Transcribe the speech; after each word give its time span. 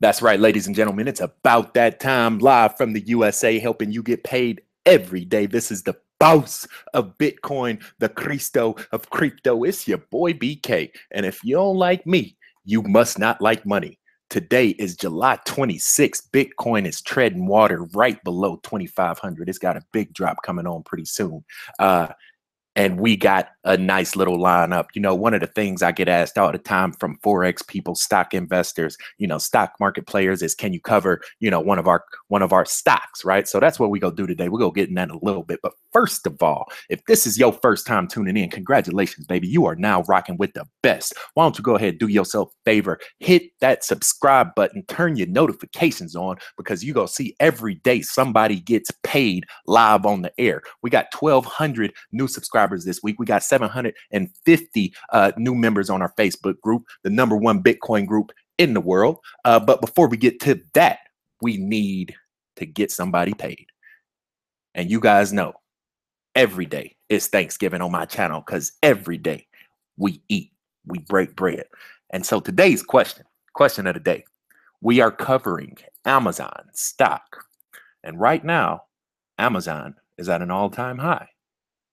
That's 0.00 0.22
right, 0.22 0.40
ladies 0.40 0.66
and 0.66 0.74
gentlemen. 0.74 1.08
It's 1.08 1.20
about 1.20 1.74
that 1.74 2.00
time 2.00 2.38
live 2.38 2.78
from 2.78 2.94
the 2.94 3.02
USA, 3.02 3.58
helping 3.58 3.92
you 3.92 4.02
get 4.02 4.24
paid 4.24 4.62
every 4.86 5.26
day. 5.26 5.44
This 5.44 5.70
is 5.70 5.82
the 5.82 5.94
boss 6.18 6.66
of 6.94 7.18
Bitcoin, 7.18 7.82
the 7.98 8.08
Cristo 8.08 8.76
of 8.92 9.10
crypto. 9.10 9.62
It's 9.64 9.86
your 9.86 9.98
boy 9.98 10.32
BK. 10.32 10.90
And 11.10 11.26
if 11.26 11.44
you 11.44 11.56
don't 11.56 11.76
like 11.76 12.06
me, 12.06 12.38
you 12.64 12.80
must 12.82 13.18
not 13.18 13.42
like 13.42 13.66
money. 13.66 13.98
Today 14.30 14.68
is 14.68 14.96
July 14.96 15.38
26th. 15.46 16.30
Bitcoin 16.32 16.86
is 16.86 17.02
treading 17.02 17.46
water 17.46 17.84
right 17.92 18.22
below 18.24 18.56
2,500. 18.62 19.50
It's 19.50 19.58
got 19.58 19.76
a 19.76 19.82
big 19.92 20.14
drop 20.14 20.38
coming 20.42 20.66
on 20.66 20.82
pretty 20.82 21.04
soon. 21.04 21.44
Uh, 21.78 22.08
and 22.74 22.98
we 22.98 23.16
got 23.16 23.48
a 23.64 23.76
nice 23.76 24.16
little 24.16 24.38
lineup. 24.38 24.86
You 24.94 25.02
know, 25.02 25.14
one 25.14 25.34
of 25.34 25.40
the 25.40 25.46
things 25.46 25.82
I 25.82 25.92
get 25.92 26.08
asked 26.08 26.38
all 26.38 26.52
the 26.52 26.58
time 26.58 26.92
from 26.92 27.18
forex 27.18 27.66
people, 27.66 27.94
stock 27.94 28.34
investors, 28.34 28.96
you 29.18 29.26
know, 29.26 29.38
stock 29.38 29.74
market 29.80 30.06
players 30.06 30.42
is, 30.42 30.54
can 30.54 30.72
you 30.72 30.80
cover, 30.80 31.20
you 31.40 31.50
know, 31.50 31.60
one 31.60 31.78
of 31.78 31.86
our 31.86 32.04
one 32.28 32.42
of 32.42 32.52
our 32.52 32.64
stocks, 32.64 33.24
right? 33.24 33.46
So 33.46 33.60
that's 33.60 33.78
what 33.78 33.90
we 33.90 33.98
go 33.98 34.10
do 34.10 34.26
today. 34.26 34.48
We'll 34.48 34.60
go 34.60 34.70
get 34.70 34.88
in 34.88 34.94
that 34.94 35.10
a 35.10 35.18
little 35.22 35.42
bit, 35.42 35.60
but 35.62 35.72
first 35.92 36.26
of 36.26 36.42
all, 36.42 36.66
if 36.88 37.04
this 37.06 37.26
is 37.26 37.38
your 37.38 37.52
first 37.52 37.86
time 37.86 38.08
tuning 38.08 38.36
in, 38.36 38.50
congratulations, 38.50 39.26
baby. 39.26 39.48
You 39.48 39.66
are 39.66 39.76
now 39.76 40.02
rocking 40.02 40.36
with 40.36 40.52
the 40.54 40.64
best. 40.82 41.14
Why 41.34 41.44
don't 41.44 41.58
you 41.58 41.64
go 41.64 41.76
ahead, 41.76 41.98
do 41.98 42.08
yourself 42.08 42.50
a 42.50 42.70
favor, 42.70 42.98
hit 43.18 43.42
that 43.60 43.84
subscribe 43.84 44.54
button, 44.54 44.84
turn 44.86 45.16
your 45.16 45.26
notifications 45.26 46.16
on 46.16 46.36
because 46.56 46.84
you 46.84 46.92
go 46.92 47.06
see 47.06 47.34
every 47.40 47.74
day 47.76 48.02
somebody 48.02 48.60
gets 48.60 48.90
paid 49.02 49.44
live 49.66 50.06
on 50.06 50.22
the 50.22 50.32
air. 50.38 50.62
We 50.82 50.90
got 50.90 51.06
1,200 51.18 51.92
new 52.12 52.28
subscribers 52.28 52.84
this 52.84 53.02
week. 53.02 53.16
We 53.18 53.26
got 53.26 53.42
750 53.50 54.94
uh, 55.12 55.32
new 55.36 55.54
members 55.54 55.90
on 55.90 56.00
our 56.00 56.12
Facebook 56.18 56.58
group, 56.60 56.86
the 57.02 57.10
number 57.10 57.36
one 57.36 57.62
Bitcoin 57.62 58.06
group 58.06 58.32
in 58.56 58.72
the 58.72 58.80
world. 58.80 59.18
Uh, 59.44 59.60
but 59.60 59.82
before 59.82 60.08
we 60.08 60.16
get 60.16 60.40
to 60.40 60.62
that, 60.74 61.00
we 61.42 61.56
need 61.58 62.14
to 62.56 62.66
get 62.66 62.90
somebody 62.90 63.34
paid. 63.34 63.66
And 64.74 64.90
you 64.90 65.00
guys 65.00 65.32
know 65.32 65.54
every 66.34 66.66
day 66.66 66.96
is 67.08 67.26
Thanksgiving 67.26 67.82
on 67.82 67.92
my 67.92 68.04
channel 68.04 68.42
because 68.46 68.72
every 68.82 69.18
day 69.18 69.46
we 69.96 70.22
eat, 70.28 70.52
we 70.86 71.00
break 71.00 71.34
bread. 71.36 71.64
And 72.10 72.24
so 72.24 72.40
today's 72.40 72.82
question, 72.82 73.24
question 73.54 73.86
of 73.86 73.94
the 73.94 74.00
day, 74.00 74.24
we 74.80 75.00
are 75.00 75.10
covering 75.10 75.76
Amazon 76.04 76.68
stock. 76.72 77.44
And 78.02 78.18
right 78.18 78.44
now, 78.44 78.84
Amazon 79.38 79.94
is 80.18 80.28
at 80.28 80.42
an 80.42 80.50
all 80.50 80.70
time 80.70 80.98
high. 80.98 81.28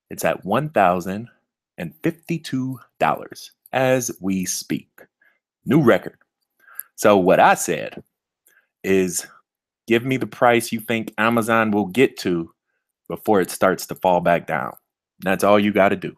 It's 0.10 0.24
at 0.24 0.46
$1,052 0.46 1.28
as 3.74 4.12
we 4.22 4.46
speak. 4.46 4.90
New 5.66 5.82
record. 5.82 6.18
So, 6.96 7.18
what 7.18 7.40
I 7.40 7.54
said 7.54 8.04
is 8.84 9.28
give 9.88 10.06
me 10.06 10.18
the 10.18 10.28
price 10.28 10.72
you 10.72 10.80
think 10.80 11.14
Amazon 11.18 11.72
will 11.72 11.86
get 11.86 12.18
to 12.18 12.52
before 13.08 13.42
it 13.42 13.52
starts 13.52 13.86
to 13.88 13.96
fall 13.96 14.22
back 14.22 14.48
down. 14.48 14.76
That's 15.22 15.44
all 15.44 15.60
you 15.60 15.72
got 15.72 15.90
to 15.90 15.96
do. 15.96 16.16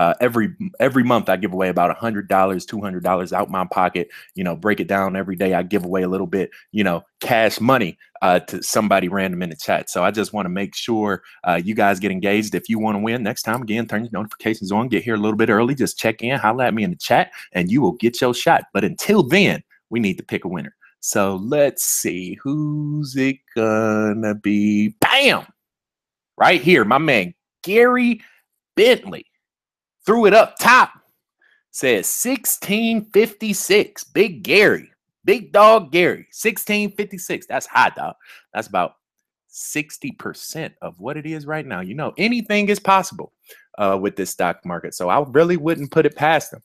Uh, 0.00 0.14
every 0.18 0.54
every 0.80 1.04
month 1.04 1.28
I 1.28 1.36
give 1.36 1.52
away 1.52 1.68
about 1.68 1.90
a 1.90 1.94
hundred 1.94 2.26
dollars, 2.26 2.64
two 2.64 2.80
hundred 2.80 3.02
dollars 3.02 3.34
out 3.34 3.50
my 3.50 3.66
pocket. 3.66 4.08
You 4.34 4.42
know, 4.42 4.56
break 4.56 4.80
it 4.80 4.88
down 4.88 5.14
every 5.14 5.36
day. 5.36 5.52
I 5.52 5.62
give 5.62 5.84
away 5.84 6.02
a 6.04 6.08
little 6.08 6.26
bit, 6.26 6.50
you 6.72 6.82
know, 6.82 7.04
cash 7.20 7.60
money 7.60 7.98
uh, 8.22 8.40
to 8.40 8.62
somebody 8.62 9.08
random 9.08 9.42
in 9.42 9.50
the 9.50 9.56
chat. 9.56 9.90
So 9.90 10.02
I 10.02 10.10
just 10.10 10.32
want 10.32 10.46
to 10.46 10.50
make 10.50 10.74
sure 10.74 11.22
uh, 11.44 11.60
you 11.62 11.74
guys 11.74 12.00
get 12.00 12.12
engaged. 12.12 12.54
If 12.54 12.70
you 12.70 12.78
want 12.78 12.94
to 12.94 13.00
win 13.00 13.22
next 13.22 13.42
time, 13.42 13.60
again, 13.60 13.86
turn 13.86 14.04
your 14.04 14.10
notifications 14.12 14.72
on. 14.72 14.88
Get 14.88 15.04
here 15.04 15.16
a 15.16 15.18
little 15.18 15.36
bit 15.36 15.50
early. 15.50 15.74
Just 15.74 15.98
check 15.98 16.22
in, 16.22 16.38
holla 16.38 16.64
at 16.64 16.72
me 16.72 16.82
in 16.82 16.90
the 16.90 16.96
chat, 16.96 17.30
and 17.52 17.70
you 17.70 17.82
will 17.82 17.92
get 17.92 18.22
your 18.22 18.32
shot. 18.32 18.64
But 18.72 18.84
until 18.84 19.22
then, 19.22 19.62
we 19.90 20.00
need 20.00 20.16
to 20.16 20.24
pick 20.24 20.46
a 20.46 20.48
winner. 20.48 20.74
So 21.00 21.36
let's 21.42 21.84
see 21.84 22.38
who's 22.42 23.16
it 23.16 23.36
gonna 23.54 24.34
be. 24.34 24.96
Bam! 25.00 25.44
Right 26.38 26.62
here, 26.62 26.86
my 26.86 26.96
man 26.96 27.34
Gary 27.62 28.22
Bentley 28.76 29.26
threw 30.04 30.26
it 30.26 30.34
up 30.34 30.56
top. 30.58 30.92
Says 31.70 32.06
1656. 32.06 34.04
Big 34.04 34.42
Gary. 34.42 34.90
Big 35.24 35.52
dog 35.52 35.92
Gary. 35.92 36.26
1656. 36.32 37.46
That's 37.46 37.66
high, 37.66 37.90
dog. 37.90 38.16
That's 38.52 38.68
about 38.68 38.94
60% 39.52 40.72
of 40.82 40.98
what 40.98 41.16
it 41.16 41.26
is 41.26 41.46
right 41.46 41.66
now. 41.66 41.80
You 41.80 41.94
know, 41.94 42.12
anything 42.18 42.68
is 42.68 42.80
possible 42.80 43.32
uh, 43.78 43.98
with 44.00 44.16
this 44.16 44.30
stock 44.30 44.64
market. 44.64 44.94
So 44.94 45.08
I 45.08 45.24
really 45.28 45.56
wouldn't 45.56 45.90
put 45.90 46.06
it 46.06 46.16
past 46.16 46.50
them. 46.50 46.62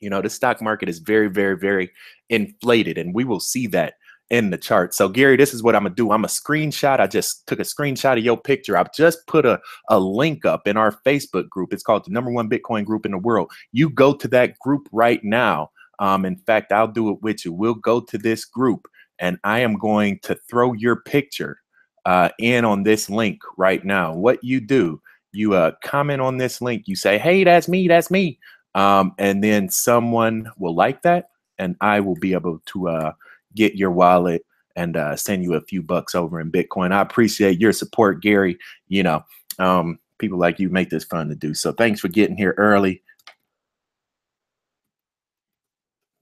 You 0.00 0.10
know, 0.10 0.20
the 0.20 0.30
stock 0.30 0.60
market 0.60 0.88
is 0.88 0.98
very, 0.98 1.28
very, 1.28 1.56
very 1.56 1.90
inflated, 2.28 2.98
and 2.98 3.14
we 3.14 3.24
will 3.24 3.40
see 3.40 3.66
that 3.68 3.94
in 4.30 4.50
the 4.50 4.58
chart. 4.58 4.94
So 4.94 5.08
Gary, 5.08 5.36
this 5.36 5.54
is 5.54 5.62
what 5.62 5.76
I'm 5.76 5.84
gonna 5.84 5.94
do. 5.94 6.10
I'm 6.10 6.24
a 6.24 6.28
screenshot. 6.28 7.00
I 7.00 7.06
just 7.06 7.46
took 7.46 7.60
a 7.60 7.62
screenshot 7.62 8.18
of 8.18 8.24
your 8.24 8.36
picture. 8.36 8.76
I've 8.76 8.92
just 8.92 9.26
put 9.26 9.46
a, 9.46 9.60
a 9.88 9.98
link 9.98 10.44
up 10.44 10.66
in 10.66 10.76
our 10.76 10.92
Facebook 11.06 11.48
group. 11.48 11.72
It's 11.72 11.82
called 11.82 12.04
the 12.04 12.10
number 12.10 12.30
one 12.30 12.48
Bitcoin 12.48 12.84
group 12.84 13.06
in 13.06 13.12
the 13.12 13.18
world. 13.18 13.50
You 13.72 13.90
go 13.90 14.14
to 14.14 14.28
that 14.28 14.58
group 14.58 14.88
right 14.92 15.22
now. 15.22 15.70
Um, 15.98 16.24
in 16.24 16.36
fact, 16.36 16.72
I'll 16.72 16.88
do 16.88 17.10
it 17.10 17.22
with 17.22 17.44
you. 17.44 17.52
We'll 17.52 17.74
go 17.74 18.00
to 18.00 18.18
this 18.18 18.44
group 18.44 18.86
and 19.18 19.38
I 19.44 19.60
am 19.60 19.78
going 19.78 20.18
to 20.24 20.34
throw 20.48 20.72
your 20.72 20.96
picture 20.96 21.58
uh, 22.04 22.30
in 22.38 22.64
on 22.64 22.82
this 22.82 23.08
link 23.08 23.40
right 23.56 23.84
now. 23.84 24.14
What 24.14 24.42
you 24.44 24.60
do, 24.60 25.00
you 25.32 25.54
uh, 25.54 25.72
comment 25.82 26.20
on 26.20 26.36
this 26.36 26.60
link. 26.60 26.84
You 26.86 26.96
say, 26.96 27.18
hey, 27.18 27.44
that's 27.44 27.68
me, 27.68 27.88
that's 27.88 28.10
me. 28.10 28.38
Um, 28.74 29.14
and 29.18 29.42
then 29.42 29.70
someone 29.70 30.50
will 30.58 30.74
like 30.74 31.02
that 31.02 31.30
and 31.58 31.76
I 31.80 32.00
will 32.00 32.16
be 32.16 32.34
able 32.34 32.60
to 32.66 32.88
uh, 32.88 33.12
get 33.56 33.74
your 33.74 33.90
wallet 33.90 34.46
and 34.76 34.96
uh, 34.96 35.16
send 35.16 35.42
you 35.42 35.54
a 35.54 35.60
few 35.62 35.82
bucks 35.82 36.14
over 36.14 36.40
in 36.40 36.52
Bitcoin. 36.52 36.92
I 36.92 37.00
appreciate 37.00 37.60
your 37.60 37.72
support, 37.72 38.22
Gary. 38.22 38.58
You 38.88 39.02
know, 39.02 39.24
um, 39.58 39.98
people 40.18 40.38
like 40.38 40.60
you 40.60 40.68
make 40.68 40.90
this 40.90 41.04
fun 41.04 41.28
to 41.28 41.34
do. 41.34 41.54
So 41.54 41.72
thanks 41.72 42.00
for 42.00 42.08
getting 42.08 42.36
here 42.36 42.54
early. 42.56 43.02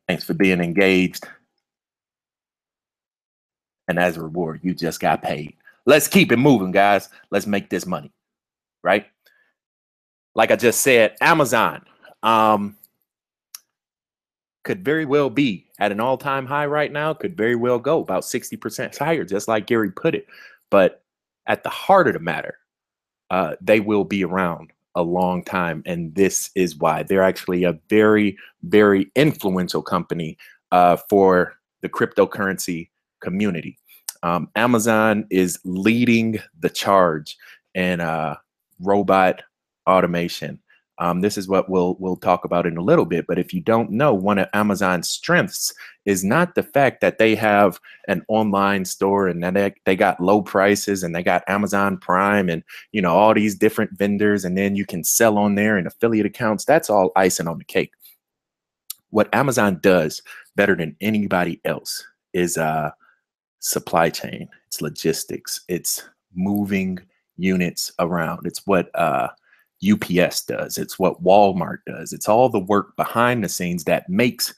Thanks 0.08 0.24
for 0.24 0.34
being 0.34 0.60
engaged. 0.60 1.26
And 3.88 3.98
as 3.98 4.16
a 4.16 4.22
reward, 4.22 4.60
you 4.62 4.74
just 4.74 5.00
got 5.00 5.22
paid. 5.22 5.56
Let's 5.86 6.08
keep 6.08 6.32
it 6.32 6.38
moving, 6.38 6.72
guys. 6.72 7.10
Let's 7.30 7.46
make 7.46 7.68
this 7.68 7.86
money, 7.86 8.12
right? 8.82 9.06
Like 10.34 10.50
I 10.50 10.56
just 10.56 10.80
said, 10.80 11.16
Amazon. 11.20 11.84
Um, 12.22 12.76
could 14.64 14.84
very 14.84 15.04
well 15.04 15.30
be 15.30 15.66
at 15.78 15.92
an 15.92 16.00
all 16.00 16.18
time 16.18 16.46
high 16.46 16.66
right 16.66 16.90
now, 16.90 17.14
could 17.14 17.36
very 17.36 17.54
well 17.54 17.78
go 17.78 18.00
about 18.00 18.22
60% 18.22 18.98
higher, 18.98 19.24
just 19.24 19.46
like 19.46 19.66
Gary 19.66 19.90
put 19.90 20.14
it. 20.14 20.26
But 20.70 21.02
at 21.46 21.62
the 21.62 21.70
heart 21.70 22.08
of 22.08 22.14
the 22.14 22.20
matter, 22.20 22.58
uh, 23.30 23.56
they 23.60 23.80
will 23.80 24.04
be 24.04 24.24
around 24.24 24.72
a 24.94 25.02
long 25.02 25.44
time. 25.44 25.82
And 25.86 26.14
this 26.14 26.50
is 26.54 26.76
why 26.76 27.02
they're 27.02 27.22
actually 27.22 27.64
a 27.64 27.78
very, 27.88 28.38
very 28.62 29.10
influential 29.14 29.82
company 29.82 30.38
uh, 30.72 30.96
for 31.08 31.54
the 31.82 31.88
cryptocurrency 31.88 32.88
community. 33.20 33.78
Um, 34.22 34.48
Amazon 34.56 35.26
is 35.30 35.58
leading 35.64 36.38
the 36.58 36.70
charge 36.70 37.36
in 37.74 38.00
uh, 38.00 38.36
robot 38.80 39.42
automation. 39.86 40.60
Um, 40.98 41.20
this 41.20 41.36
is 41.36 41.48
what 41.48 41.68
we'll 41.68 41.96
we'll 41.98 42.16
talk 42.16 42.44
about 42.44 42.66
in 42.66 42.76
a 42.76 42.82
little 42.82 43.04
bit. 43.04 43.26
But 43.26 43.38
if 43.38 43.52
you 43.52 43.60
don't 43.60 43.90
know, 43.90 44.14
one 44.14 44.38
of 44.38 44.48
Amazon's 44.52 45.08
strengths 45.08 45.74
is 46.04 46.22
not 46.22 46.54
the 46.54 46.62
fact 46.62 47.00
that 47.00 47.18
they 47.18 47.34
have 47.34 47.80
an 48.06 48.24
online 48.28 48.84
store 48.84 49.26
and 49.26 49.42
that 49.42 49.54
they, 49.54 49.74
they 49.84 49.96
got 49.96 50.20
low 50.20 50.42
prices 50.42 51.02
and 51.02 51.14
they 51.14 51.22
got 51.22 51.42
Amazon 51.48 51.96
Prime 51.98 52.48
and 52.48 52.62
you 52.92 53.02
know 53.02 53.14
all 53.14 53.34
these 53.34 53.56
different 53.56 53.90
vendors 53.98 54.44
and 54.44 54.56
then 54.56 54.76
you 54.76 54.86
can 54.86 55.02
sell 55.02 55.36
on 55.36 55.56
there 55.56 55.76
and 55.76 55.86
affiliate 55.86 56.26
accounts. 56.26 56.64
That's 56.64 56.90
all 56.90 57.10
icing 57.16 57.48
on 57.48 57.58
the 57.58 57.64
cake. 57.64 57.92
What 59.10 59.34
Amazon 59.34 59.80
does 59.82 60.22
better 60.56 60.76
than 60.76 60.96
anybody 61.00 61.60
else 61.64 62.06
is 62.32 62.56
uh, 62.56 62.90
supply 63.60 64.10
chain. 64.10 64.48
It's 64.68 64.80
logistics. 64.80 65.62
It's 65.68 66.04
moving 66.34 66.98
units 67.36 67.92
around. 67.98 68.46
It's 68.46 68.66
what 68.66 68.90
uh, 68.94 69.28
UPS 69.92 70.44
does, 70.44 70.78
it's 70.78 70.98
what 70.98 71.22
Walmart 71.22 71.78
does. 71.86 72.12
It's 72.12 72.28
all 72.28 72.48
the 72.48 72.58
work 72.58 72.96
behind 72.96 73.42
the 73.42 73.48
scenes 73.48 73.84
that 73.84 74.08
makes 74.08 74.54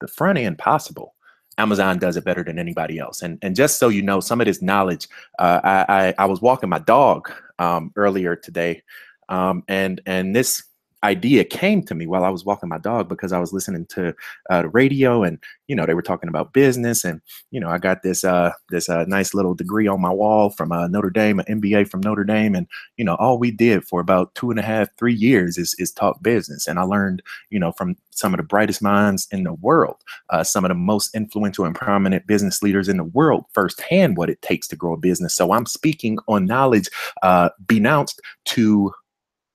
the 0.00 0.08
front 0.08 0.38
end 0.38 0.58
possible. 0.58 1.14
Amazon 1.58 1.98
does 1.98 2.16
it 2.16 2.24
better 2.24 2.44
than 2.44 2.58
anybody 2.58 2.98
else. 2.98 3.22
And 3.22 3.38
and 3.42 3.56
just 3.56 3.78
so 3.78 3.88
you 3.88 4.00
know, 4.00 4.20
some 4.20 4.40
of 4.40 4.46
this 4.46 4.62
knowledge, 4.62 5.08
uh, 5.38 5.60
I, 5.64 5.84
I, 5.88 6.14
I 6.18 6.24
was 6.26 6.40
walking 6.40 6.68
my 6.68 6.78
dog 6.78 7.30
um, 7.58 7.92
earlier 7.96 8.36
today, 8.36 8.82
um, 9.28 9.64
and 9.68 10.00
and 10.06 10.34
this 10.34 10.62
idea 11.04 11.44
came 11.44 11.82
to 11.84 11.94
me 11.94 12.06
while 12.06 12.24
I 12.24 12.28
was 12.28 12.44
walking 12.44 12.68
my 12.68 12.78
dog 12.78 13.08
because 13.08 13.32
I 13.32 13.38
was 13.38 13.52
listening 13.52 13.86
to 13.90 14.14
uh, 14.50 14.62
the 14.62 14.68
radio 14.68 15.22
and 15.22 15.38
you 15.68 15.76
know 15.76 15.86
they 15.86 15.94
were 15.94 16.02
talking 16.02 16.28
about 16.28 16.52
business 16.52 17.04
and 17.04 17.20
you 17.50 17.60
know 17.60 17.68
I 17.68 17.78
got 17.78 18.02
this 18.02 18.24
uh, 18.24 18.52
this 18.70 18.88
uh, 18.88 19.04
nice 19.06 19.34
little 19.34 19.54
degree 19.54 19.86
on 19.86 20.00
my 20.00 20.10
wall 20.10 20.50
from 20.50 20.72
uh, 20.72 20.88
Notre 20.88 21.10
Dame, 21.10 21.40
an 21.40 21.60
MBA 21.60 21.88
from 21.88 22.00
Notre 22.00 22.24
Dame, 22.24 22.54
and 22.54 22.66
you 22.96 23.04
know 23.04 23.14
all 23.16 23.38
we 23.38 23.50
did 23.50 23.84
for 23.84 24.00
about 24.00 24.34
two 24.34 24.50
and 24.50 24.58
a 24.58 24.62
half 24.62 24.88
three 24.96 25.14
years 25.14 25.58
is 25.58 25.74
is 25.78 25.92
talk 25.92 26.22
business, 26.22 26.66
and 26.66 26.78
I 26.78 26.82
learned 26.82 27.22
you 27.50 27.58
know 27.58 27.72
from 27.72 27.96
some 28.10 28.34
of 28.34 28.38
the 28.38 28.44
brightest 28.44 28.82
minds 28.82 29.28
in 29.30 29.44
the 29.44 29.52
world, 29.54 29.96
uh, 30.30 30.42
some 30.42 30.64
of 30.64 30.70
the 30.70 30.74
most 30.74 31.14
influential 31.14 31.64
and 31.64 31.74
prominent 31.74 32.26
business 32.26 32.62
leaders 32.62 32.88
in 32.88 32.96
the 32.96 33.04
world 33.04 33.44
firsthand 33.52 34.16
what 34.16 34.28
it 34.28 34.42
takes 34.42 34.66
to 34.68 34.76
grow 34.76 34.94
a 34.94 34.96
business. 34.96 35.36
So 35.36 35.52
I'm 35.52 35.66
speaking 35.66 36.18
on 36.26 36.44
knowledge 36.44 36.88
uh, 37.22 37.50
denounced 37.66 38.20
to 38.46 38.92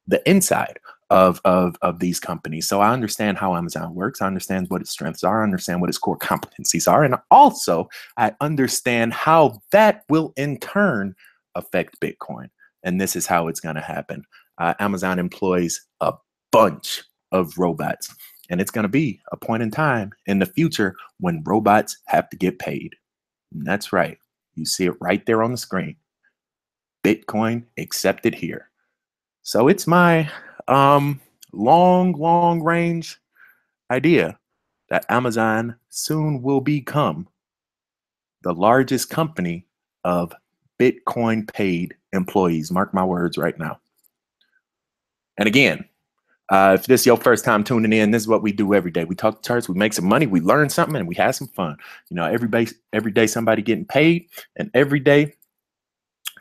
the 0.07 0.27
inside 0.29 0.79
of, 1.13 1.39
of, 1.45 1.75
of 1.83 1.99
these 1.99 2.19
companies. 2.19 2.67
So 2.67 2.81
I 2.81 2.91
understand 2.91 3.37
how 3.37 3.55
Amazon 3.55 3.93
works. 3.93 4.19
I 4.19 4.25
understand 4.25 4.65
what 4.69 4.81
its 4.81 4.89
strengths 4.89 5.23
are. 5.23 5.41
I 5.41 5.43
understand 5.43 5.79
what 5.79 5.89
its 5.91 5.99
core 5.99 6.17
competencies 6.17 6.91
are. 6.91 7.03
And 7.03 7.15
also, 7.29 7.87
I 8.17 8.33
understand 8.41 9.13
how 9.13 9.61
that 9.71 10.05
will 10.09 10.33
in 10.37 10.57
turn 10.57 11.13
affect 11.53 11.99
Bitcoin. 12.01 12.47
And 12.81 12.99
this 12.99 13.15
is 13.15 13.27
how 13.27 13.47
it's 13.47 13.59
going 13.59 13.75
to 13.75 13.81
happen. 13.81 14.23
Uh, 14.57 14.73
Amazon 14.79 15.19
employs 15.19 15.79
a 16.01 16.13
bunch 16.51 17.03
of 17.31 17.59
robots. 17.59 18.13
And 18.49 18.59
it's 18.59 18.71
going 18.71 18.83
to 18.83 18.89
be 18.89 19.21
a 19.31 19.37
point 19.37 19.61
in 19.61 19.69
time 19.69 20.13
in 20.25 20.39
the 20.39 20.47
future 20.47 20.95
when 21.19 21.43
robots 21.45 21.95
have 22.05 22.27
to 22.31 22.37
get 22.37 22.57
paid. 22.57 22.95
And 23.53 23.67
that's 23.67 23.93
right. 23.93 24.17
You 24.55 24.65
see 24.65 24.85
it 24.85 24.95
right 24.99 25.23
there 25.27 25.43
on 25.43 25.51
the 25.51 25.57
screen. 25.57 25.95
Bitcoin 27.03 27.65
accepted 27.77 28.33
here. 28.33 28.71
So 29.43 29.67
it's 29.67 29.85
my 29.85 30.29
um, 30.69 31.19
long, 31.51 32.13
long 32.13 32.63
range 32.63 33.19
idea 33.91 34.39
that 34.89 35.05
Amazon 35.09 35.75
soon 35.89 36.41
will 36.41 36.61
become 36.61 37.27
the 38.43 38.53
largest 38.53 39.09
company 39.09 39.65
of 40.05 40.33
Bitcoin 40.79 41.51
paid 41.53 41.93
employees. 42.13 42.71
Mark 42.71 42.93
my 42.93 43.03
words 43.03 43.37
right 43.37 43.57
now. 43.59 43.79
And 45.37 45.47
again, 45.47 45.83
uh, 46.49 46.77
if 46.79 46.85
this 46.85 47.01
is 47.01 47.05
your 47.05 47.17
first 47.17 47.43
time 47.43 47.65
tuning 47.65 47.91
in, 47.91 48.11
this 48.11 48.23
is 48.23 48.27
what 48.27 48.43
we 48.43 48.51
do 48.53 48.73
every 48.73 48.91
day. 48.91 49.03
We 49.03 49.15
talk 49.15 49.43
charts, 49.43 49.67
we 49.67 49.75
make 49.75 49.93
some 49.93 50.05
money, 50.05 50.25
we 50.25 50.39
learn 50.39 50.69
something, 50.69 50.95
and 50.95 51.07
we 51.07 51.15
have 51.15 51.35
some 51.35 51.47
fun. 51.49 51.77
You 52.09 52.15
know, 52.15 52.25
every 52.25 52.47
day, 52.47 52.67
every 52.93 53.11
day 53.11 53.27
somebody 53.27 53.61
getting 53.61 53.85
paid, 53.85 54.27
and 54.55 54.69
every 54.73 54.99
day 54.99 55.33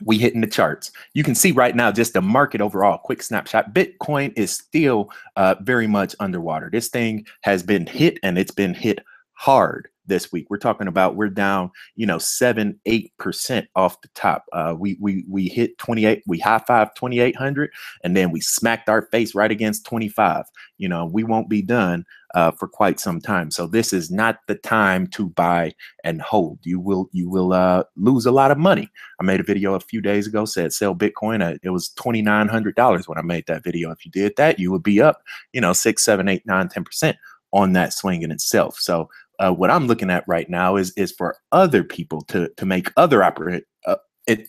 we 0.05 0.19
hitting 0.19 0.41
the 0.41 0.47
charts. 0.47 0.91
You 1.15 1.25
can 1.25 1.35
see 1.35 1.53
right 1.53 1.75
now 1.75 1.93
just 1.93 2.15
the 2.15 2.23
market 2.23 2.61
overall. 2.61 2.99
Quick 2.99 3.23
snapshot. 3.23 3.75
Bitcoin 3.75 4.33
is 4.37 4.51
still 4.51 5.11
uh, 5.37 5.57
very 5.61 5.87
much 5.87 6.15
underwater. 6.21 6.71
This 6.71 6.89
thing 6.89 7.27
has 7.43 7.63
been 7.63 7.87
hit 7.87 8.19
and 8.23 8.39
it's 8.39 8.53
been 8.53 8.75
hit 8.75 9.01
hard 9.35 9.89
this 10.07 10.33
week. 10.33 10.47
We're 10.51 10.59
talking 10.59 10.89
about 10.89 11.17
we're 11.17 11.29
down, 11.29 11.71
you 11.97 12.07
know, 12.07 12.19
seven, 12.19 12.79
eight 12.87 13.13
percent 13.19 13.69
off 13.77 14.01
the 14.03 14.09
top. 14.15 14.45
Uh, 14.53 14.75
we 14.79 14.97
we 15.01 15.25
we 15.29 15.49
hit 15.49 15.79
28, 15.79 16.23
we 16.27 16.39
high 16.39 16.63
five 16.67 16.95
2800, 16.95 17.71
and 18.05 18.17
then 18.17 18.31
we 18.31 18.41
smacked 18.41 18.89
our 18.89 19.03
face 19.03 19.35
right 19.35 19.51
against 19.51 19.87
25. 19.87 20.45
You 20.79 20.89
know, 20.89 21.07
we 21.07 21.25
won't 21.25 21.49
be 21.49 21.63
done 21.63 22.05
uh, 22.35 22.51
for 22.51 22.69
quite 22.69 22.99
some 22.99 23.21
time. 23.21 23.51
So 23.51 23.67
this 23.67 23.93
is 23.93 24.11
not 24.11 24.39
the 24.47 24.55
time 24.55 25.07
to 25.09 25.29
buy 25.29 25.75
and 26.05 26.21
hold. 26.23 26.59
You 26.63 26.81
will 26.81 27.09
you 27.13 27.29
will 27.29 27.53
uh, 27.53 27.85
lose 27.97 28.27
a 28.27 28.33
lot 28.33 28.51
of 28.51 28.59
money. 28.59 28.89
I 29.21 29.25
made 29.25 29.41
a 29.41 29.45
video 29.45 29.75
a 29.75 29.81
few 29.81 30.01
days 30.01 30.27
ago 30.27 30.45
said 30.45 30.73
sell 30.73 30.95
Bitcoin. 30.95 31.43
Uh, 31.43 31.59
it 31.63 31.71
was 31.71 31.91
twenty 31.91 32.23
nine 32.23 32.49
hundred 32.49 32.75
dollars 32.75 33.09
when 33.09 33.19
I 33.19 33.23
made 33.23 33.47
that 33.47 33.65
video. 33.65 33.91
If 33.91 34.05
you 34.05 34.11
did 34.11 34.35
that, 34.37 34.59
you 34.59 34.71
would 34.71 34.83
be 34.83 35.01
up, 35.01 35.23
you 35.53 35.61
know, 35.61 35.73
six, 35.73 36.05
seven, 36.05 36.29
eight, 36.29 36.47
nine, 36.47 36.69
ten 36.69 36.85
percent 36.85 37.17
on 37.53 37.73
that 37.75 37.93
swing 37.93 38.23
in 38.23 38.31
itself. 38.31 38.79
So 38.79 39.11
uh, 39.39 39.53
what 39.53 39.71
I'm 39.71 39.87
looking 39.87 40.11
at 40.11 40.25
right 40.27 40.49
now 40.49 40.77
is 40.77 40.93
is 40.93 41.13
for 41.13 41.37
other 41.53 41.85
people 41.85 42.23
to 42.23 42.49
to 42.57 42.67
make 42.67 42.91
other 42.97 43.21
oppor- 43.21 43.63
uh, 43.87 43.97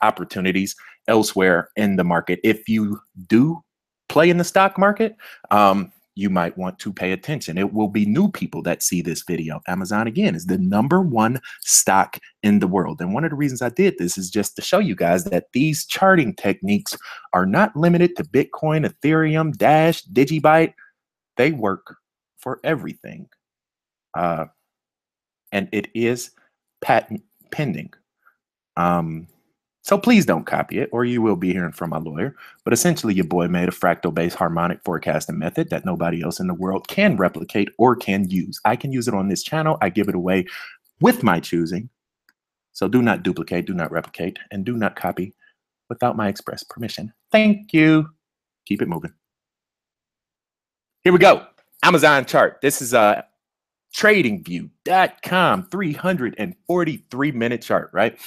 opportunities 0.01 0.75
elsewhere 1.07 1.69
in 1.75 1.97
the 1.97 2.03
market. 2.03 2.39
If 2.43 2.69
you 2.69 2.99
do 3.27 3.61
play 4.09 4.29
in 4.29 4.37
the 4.37 4.43
stock 4.43 4.77
market, 4.77 5.15
um, 5.51 5.91
you 6.15 6.29
might 6.29 6.57
want 6.57 6.77
to 6.79 6.93
pay 6.93 7.11
attention. 7.11 7.57
It 7.57 7.73
will 7.73 7.87
be 7.87 8.05
new 8.05 8.29
people 8.29 8.61
that 8.63 8.83
see 8.83 9.01
this 9.01 9.23
video. 9.23 9.61
Amazon, 9.67 10.07
again, 10.07 10.35
is 10.35 10.45
the 10.45 10.57
number 10.57 11.01
one 11.01 11.39
stock 11.61 12.17
in 12.43 12.59
the 12.59 12.67
world. 12.67 13.01
And 13.01 13.13
one 13.13 13.23
of 13.23 13.31
the 13.31 13.35
reasons 13.35 13.61
I 13.61 13.69
did 13.69 13.97
this 13.97 14.17
is 14.17 14.29
just 14.29 14.55
to 14.55 14.61
show 14.61 14.79
you 14.79 14.95
guys 14.95 15.23
that 15.25 15.47
these 15.53 15.85
charting 15.85 16.35
techniques 16.35 16.95
are 17.33 17.45
not 17.45 17.75
limited 17.75 18.15
to 18.17 18.23
Bitcoin, 18.23 18.87
Ethereum, 18.87 19.55
Dash, 19.57 20.03
Digibyte. 20.05 20.73
They 21.37 21.51
work 21.51 21.95
for 22.37 22.59
everything. 22.63 23.27
Uh, 24.13 24.45
and 25.51 25.67
it 25.71 25.87
is 25.95 26.31
patent 26.81 27.23
pending. 27.51 27.93
Um, 28.77 29.27
so 29.83 29.97
please 29.97 30.25
don't 30.25 30.45
copy 30.45 30.79
it, 30.79 30.89
or 30.93 31.03
you 31.03 31.21
will 31.21 31.35
be 31.35 31.51
hearing 31.51 31.73
from 31.73 31.89
my 31.89 31.97
lawyer. 31.97 32.35
But 32.63 32.71
essentially, 32.71 33.13
your 33.13 33.25
boy 33.25 33.49
made 33.49 33.67
a 33.67 33.73
fractal 33.73 34.13
based 34.13 34.37
harmonic 34.37 34.81
forecasting 34.81 35.37
method 35.37 35.69
that 35.69 35.83
nobody 35.83 36.23
else 36.23 36.39
in 36.39 36.47
the 36.47 36.53
world 36.53 36.87
can 36.87 37.17
replicate 37.17 37.67
or 37.77 37.95
can 37.97 38.29
use. 38.29 38.61
I 38.63 38.77
can 38.77 38.93
use 38.93 39.09
it 39.09 39.13
on 39.13 39.27
this 39.27 39.43
channel. 39.43 39.77
I 39.81 39.89
give 39.89 40.07
it 40.07 40.15
away 40.15 40.45
with 41.01 41.21
my 41.21 41.41
choosing. 41.41 41.89
So 42.71 42.87
do 42.87 43.01
not 43.01 43.23
duplicate, 43.23 43.67
do 43.67 43.73
not 43.73 43.91
replicate, 43.91 44.39
and 44.51 44.63
do 44.63 44.77
not 44.77 44.95
copy 44.95 45.35
without 45.89 46.15
my 46.15 46.29
express 46.29 46.63
permission. 46.63 47.13
Thank 47.29 47.73
you. 47.73 48.09
Keep 48.65 48.81
it 48.81 48.87
moving. 48.87 49.13
Here 51.03 51.11
we 51.11 51.19
go. 51.19 51.45
Amazon 51.83 52.23
chart. 52.23 52.59
This 52.61 52.81
is 52.81 52.93
uh, 52.93 53.21
a 53.21 53.25
tradingview.com 53.93 55.67
343 55.69 57.31
minute 57.33 57.61
chart, 57.61 57.89
right? 57.91 58.17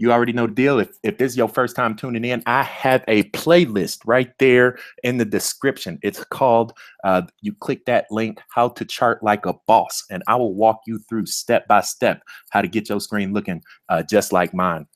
You 0.00 0.12
already 0.12 0.32
know 0.32 0.46
the 0.46 0.54
deal. 0.54 0.78
If, 0.78 0.96
if 1.02 1.18
this 1.18 1.32
is 1.32 1.36
your 1.36 1.46
first 1.46 1.76
time 1.76 1.94
tuning 1.94 2.24
in, 2.24 2.42
I 2.46 2.62
have 2.62 3.04
a 3.06 3.24
playlist 3.24 3.98
right 4.06 4.32
there 4.38 4.78
in 5.02 5.18
the 5.18 5.26
description. 5.26 5.98
It's 6.02 6.24
called, 6.24 6.72
uh, 7.04 7.22
you 7.42 7.52
click 7.52 7.84
that 7.84 8.06
link, 8.10 8.40
How 8.48 8.70
to 8.70 8.86
Chart 8.86 9.22
Like 9.22 9.44
a 9.44 9.52
Boss, 9.66 10.02
and 10.08 10.22
I 10.26 10.36
will 10.36 10.54
walk 10.54 10.80
you 10.86 11.00
through 11.00 11.26
step 11.26 11.68
by 11.68 11.82
step 11.82 12.22
how 12.48 12.62
to 12.62 12.68
get 12.68 12.88
your 12.88 12.98
screen 12.98 13.34
looking 13.34 13.62
uh, 13.90 14.02
just 14.02 14.32
like 14.32 14.54
mine 14.54 14.86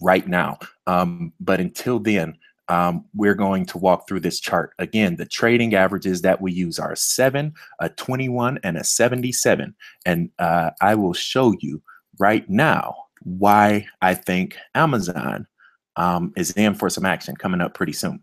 right 0.00 0.26
now. 0.26 0.60
Um, 0.86 1.34
but 1.38 1.60
until 1.60 1.98
then, 1.98 2.38
um, 2.68 3.04
we're 3.14 3.34
going 3.34 3.66
to 3.66 3.76
walk 3.76 4.08
through 4.08 4.20
this 4.20 4.40
chart. 4.40 4.72
Again, 4.78 5.16
the 5.16 5.26
trading 5.26 5.74
averages 5.74 6.22
that 6.22 6.40
we 6.40 6.52
use 6.52 6.78
are 6.78 6.92
a 6.92 6.96
7, 6.96 7.52
a 7.80 7.88
21, 7.90 8.60
and 8.64 8.78
a 8.78 8.84
77. 8.84 9.74
And 10.06 10.30
uh, 10.38 10.70
I 10.80 10.94
will 10.94 11.12
show 11.12 11.54
you 11.60 11.82
right 12.18 12.48
now 12.48 13.05
why 13.26 13.84
I 14.00 14.14
think 14.14 14.56
Amazon 14.76 15.48
um, 15.96 16.32
is 16.36 16.52
in 16.52 16.74
for 16.74 16.88
some 16.88 17.04
action 17.04 17.36
coming 17.36 17.60
up 17.60 17.74
pretty 17.74 17.92
soon, 17.92 18.22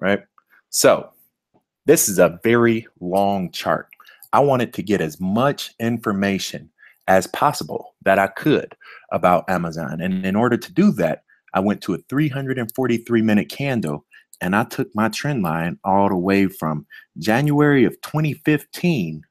right? 0.00 0.22
So 0.70 1.10
this 1.86 2.08
is 2.08 2.20
a 2.20 2.38
very 2.44 2.86
long 3.00 3.50
chart. 3.50 3.88
I 4.32 4.38
wanted 4.38 4.72
to 4.74 4.82
get 4.82 5.00
as 5.00 5.20
much 5.20 5.74
information 5.80 6.70
as 7.08 7.26
possible 7.26 7.94
that 8.04 8.18
I 8.18 8.28
could 8.28 8.76
about 9.10 9.48
Amazon. 9.50 10.00
And 10.00 10.24
in 10.24 10.36
order 10.36 10.56
to 10.56 10.72
do 10.72 10.92
that, 10.92 11.24
I 11.52 11.60
went 11.60 11.80
to 11.82 11.94
a 11.94 11.98
343 12.08 13.22
minute 13.22 13.48
candle 13.48 14.04
and 14.40 14.54
I 14.54 14.64
took 14.64 14.88
my 14.94 15.08
trend 15.08 15.42
line 15.42 15.78
all 15.84 16.08
the 16.08 16.16
way 16.16 16.46
from 16.46 16.86
January 17.18 17.84
of 17.84 18.00
2015 18.02 19.22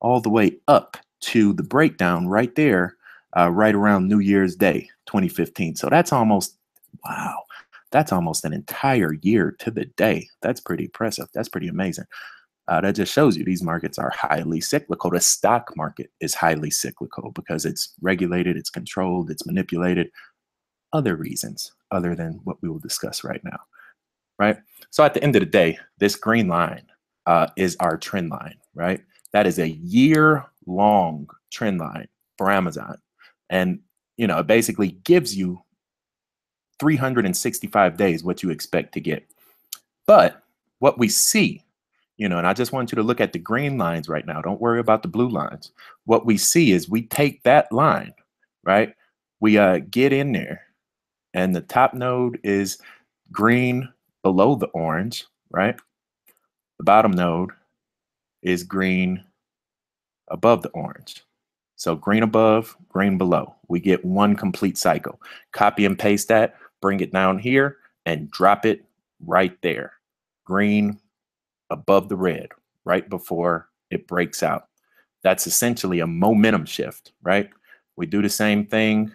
all 0.00 0.20
the 0.20 0.30
way 0.30 0.58
up 0.68 0.96
to 1.20 1.52
the 1.54 1.62
breakdown 1.62 2.26
right 2.26 2.54
there, 2.56 2.96
uh, 3.36 3.50
right 3.50 3.74
around 3.74 4.08
New 4.08 4.18
Year's 4.18 4.56
Day 4.56 4.88
2015. 5.06 5.76
So 5.76 5.88
that's 5.88 6.12
almost, 6.12 6.56
wow, 7.04 7.42
that's 7.90 8.12
almost 8.12 8.44
an 8.44 8.52
entire 8.52 9.14
year 9.22 9.54
to 9.60 9.70
the 9.70 9.84
day. 9.84 10.28
That's 10.40 10.60
pretty 10.60 10.84
impressive. 10.84 11.28
That's 11.34 11.48
pretty 11.48 11.68
amazing. 11.68 12.04
Uh, 12.68 12.80
that 12.80 12.94
just 12.94 13.12
shows 13.12 13.36
you 13.36 13.44
these 13.44 13.62
markets 13.62 13.98
are 13.98 14.12
highly 14.14 14.60
cyclical. 14.60 15.10
The 15.10 15.20
stock 15.20 15.72
market 15.76 16.10
is 16.20 16.34
highly 16.34 16.70
cyclical 16.70 17.32
because 17.32 17.64
it's 17.64 17.94
regulated, 18.00 18.56
it's 18.56 18.70
controlled, 18.70 19.30
it's 19.30 19.46
manipulated 19.46 20.10
other 20.92 21.16
reasons 21.16 21.72
other 21.90 22.14
than 22.14 22.40
what 22.44 22.56
we 22.62 22.68
will 22.68 22.78
discuss 22.78 23.24
right 23.24 23.42
now, 23.44 23.58
right? 24.38 24.58
So 24.90 25.04
at 25.04 25.14
the 25.14 25.22
end 25.22 25.34
of 25.34 25.40
the 25.40 25.46
day, 25.46 25.78
this 25.98 26.14
green 26.14 26.48
line 26.48 26.86
uh, 27.26 27.48
is 27.56 27.76
our 27.80 27.96
trend 27.96 28.30
line, 28.30 28.56
right? 28.74 29.02
That 29.32 29.46
is 29.46 29.58
a 29.58 29.70
year 29.70 30.44
long 30.66 31.28
trend 31.50 31.80
line 31.80 32.08
for 32.38 32.50
Amazon. 32.50 32.98
And, 33.52 33.78
you 34.16 34.26
know, 34.26 34.38
it 34.38 34.48
basically 34.48 34.98
gives 35.04 35.36
you 35.36 35.62
365 36.80 37.96
days 37.96 38.24
what 38.24 38.42
you 38.42 38.50
expect 38.50 38.94
to 38.94 39.00
get. 39.00 39.24
But 40.08 40.42
what 40.80 40.98
we 40.98 41.08
see, 41.08 41.62
you 42.16 42.28
know, 42.28 42.38
and 42.38 42.46
I 42.48 42.54
just 42.54 42.72
want 42.72 42.90
you 42.90 42.96
to 42.96 43.02
look 43.04 43.20
at 43.20 43.32
the 43.32 43.38
green 43.38 43.78
lines 43.78 44.08
right 44.08 44.26
now. 44.26 44.42
Don't 44.42 44.60
worry 44.60 44.80
about 44.80 45.02
the 45.02 45.08
blue 45.08 45.28
lines. 45.28 45.70
What 46.06 46.26
we 46.26 46.36
see 46.36 46.72
is 46.72 46.88
we 46.88 47.02
take 47.02 47.44
that 47.44 47.70
line, 47.70 48.12
right? 48.64 48.92
We 49.38 49.56
uh, 49.56 49.78
get 49.88 50.12
in 50.12 50.32
there 50.32 50.62
and 51.34 51.54
the 51.54 51.60
top 51.60 51.94
node 51.94 52.40
is 52.42 52.78
green 53.30 53.88
below 54.24 54.56
the 54.56 54.66
orange, 54.68 55.26
right? 55.52 55.78
the 56.82 56.84
bottom 56.84 57.12
node 57.12 57.50
is 58.42 58.64
green 58.64 59.22
above 60.28 60.62
the 60.62 60.68
orange. 60.70 61.22
So 61.82 61.96
green 61.96 62.22
above, 62.22 62.76
green 62.90 63.18
below. 63.18 63.56
We 63.66 63.80
get 63.80 64.04
one 64.04 64.36
complete 64.36 64.78
cycle. 64.78 65.20
Copy 65.50 65.84
and 65.84 65.98
paste 65.98 66.28
that, 66.28 66.54
bring 66.80 67.00
it 67.00 67.12
down 67.12 67.40
here, 67.40 67.78
and 68.06 68.30
drop 68.30 68.64
it 68.64 68.84
right 69.26 69.60
there. 69.62 69.94
Green 70.44 71.00
above 71.70 72.08
the 72.08 72.14
red, 72.14 72.50
right 72.84 73.10
before 73.10 73.68
it 73.90 74.06
breaks 74.06 74.44
out. 74.44 74.68
That's 75.24 75.48
essentially 75.48 75.98
a 75.98 76.06
momentum 76.06 76.66
shift, 76.66 77.10
right? 77.20 77.50
We 77.96 78.06
do 78.06 78.22
the 78.22 78.28
same 78.28 78.64
thing 78.64 79.10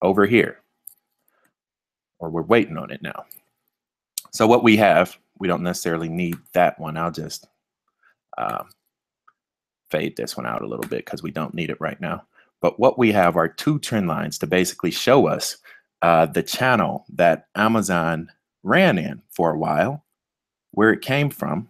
over 0.00 0.26
here, 0.26 0.60
or 2.20 2.30
we're 2.30 2.42
waiting 2.42 2.76
on 2.76 2.92
it 2.92 3.02
now. 3.02 3.24
So 4.30 4.46
what 4.46 4.62
we 4.62 4.76
have, 4.76 5.18
we 5.40 5.48
don't 5.48 5.64
necessarily 5.64 6.08
need 6.08 6.36
that 6.52 6.78
one. 6.78 6.96
I'll 6.96 7.10
just 7.10 7.48
uh, 8.38 8.62
fade 9.90 10.16
this 10.16 10.36
one 10.36 10.46
out 10.46 10.62
a 10.62 10.66
little 10.66 10.86
bit 10.88 11.04
because 11.04 11.22
we 11.22 11.30
don't 11.30 11.54
need 11.54 11.70
it 11.70 11.80
right 11.80 12.00
now. 12.00 12.22
But 12.60 12.78
what 12.78 12.98
we 12.98 13.12
have 13.12 13.36
are 13.36 13.48
two 13.48 13.78
trend 13.78 14.06
lines 14.08 14.38
to 14.38 14.46
basically 14.46 14.90
show 14.90 15.26
us 15.26 15.56
uh, 16.02 16.26
the 16.26 16.42
channel 16.42 17.04
that 17.14 17.46
Amazon 17.54 18.30
ran 18.62 18.98
in 18.98 19.22
for 19.30 19.50
a 19.50 19.58
while, 19.58 20.04
where 20.72 20.92
it 20.92 21.00
came 21.00 21.30
from, 21.30 21.68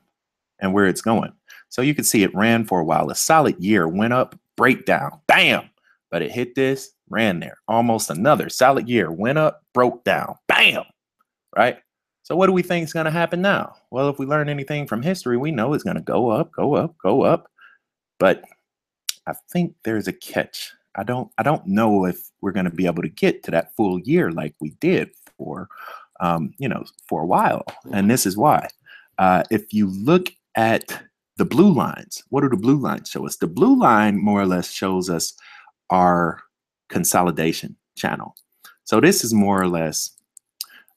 and 0.59 0.75
where 0.75 0.87
it's 0.87 1.01
going. 1.01 1.33
So 1.69 1.83
you 1.83 1.95
can 1.95 2.05
see 2.05 2.23
it 2.23 2.35
ran 2.35 2.65
for 2.65 2.81
a 2.81 2.85
while, 2.85 3.11
a 3.11 3.15
solid 3.15 3.59
year, 3.59 3.89
went 3.89 4.13
up, 4.13 4.39
breakdown, 4.57 5.21
bam. 5.27 5.71
But 6.11 6.23
it 6.23 6.33
hit 6.33 6.55
this, 6.55 6.91
ran 7.09 7.41
there. 7.41 7.59
Almost 7.69 8.11
another 8.11 8.49
solid 8.49 8.89
year, 8.89 9.11
went 9.13 9.39
up, 9.39 9.65
broke 9.73 10.05
down, 10.05 10.37
bam. 10.49 10.83
Right? 11.57 11.79
So 12.23 12.37
what 12.37 12.47
do 12.47 12.53
we 12.53 12.63
think 12.63 12.85
is 12.85 12.93
going 12.93 13.07
to 13.07 13.11
happen 13.11 13.41
now? 13.41 13.75
Well, 13.91 14.09
if 14.09 14.19
we 14.19 14.27
learn 14.27 14.49
anything 14.49 14.87
from 14.87 15.03
history, 15.03 15.37
we 15.37 15.51
know 15.51 15.73
it's 15.73 15.85
going 15.85 15.97
to 15.97 16.03
go 16.03 16.31
up, 16.31 16.53
go 16.53 16.75
up, 16.75 16.97
go 16.99 17.23
up. 17.23 17.50
But 18.21 18.45
I 19.27 19.33
think 19.51 19.75
there's 19.83 20.07
a 20.07 20.13
catch. 20.13 20.73
I 20.95 21.03
don't 21.03 21.33
I 21.39 21.43
don't 21.43 21.67
know 21.67 22.05
if 22.05 22.31
we're 22.41 22.53
going 22.53 22.67
to 22.67 22.71
be 22.71 22.87
able 22.87 23.03
to 23.03 23.09
get 23.09 23.43
to 23.45 23.51
that 23.51 23.75
full 23.75 23.99
year 24.01 24.31
like 24.31 24.55
we 24.61 24.71
did 24.81 25.11
for 25.37 25.69
um, 26.21 26.53
you 26.59 26.69
know 26.69 26.85
for 27.09 27.23
a 27.23 27.27
while, 27.27 27.65
and 27.93 28.09
this 28.09 28.27
is 28.27 28.37
why. 28.37 28.69
Uh, 29.19 29.43
if 29.51 29.73
you 29.73 29.89
look 29.89 30.29
at 30.55 31.03
the 31.37 31.45
blue 31.45 31.73
lines, 31.73 32.23
what 32.29 32.43
do 32.43 32.49
the 32.49 32.57
blue 32.57 32.77
lines 32.77 33.09
show 33.09 33.27
us? 33.27 33.37
The 33.37 33.47
blue 33.47 33.79
line 33.79 34.19
more 34.19 34.41
or 34.41 34.47
less 34.47 34.71
shows 34.71 35.09
us 35.09 35.33
our 35.89 36.43
consolidation 36.89 37.77
channel. 37.97 38.35
So 38.85 39.01
this 39.01 39.25
is 39.25 39.33
more 39.33 39.61
or 39.61 39.69
less 39.69 40.11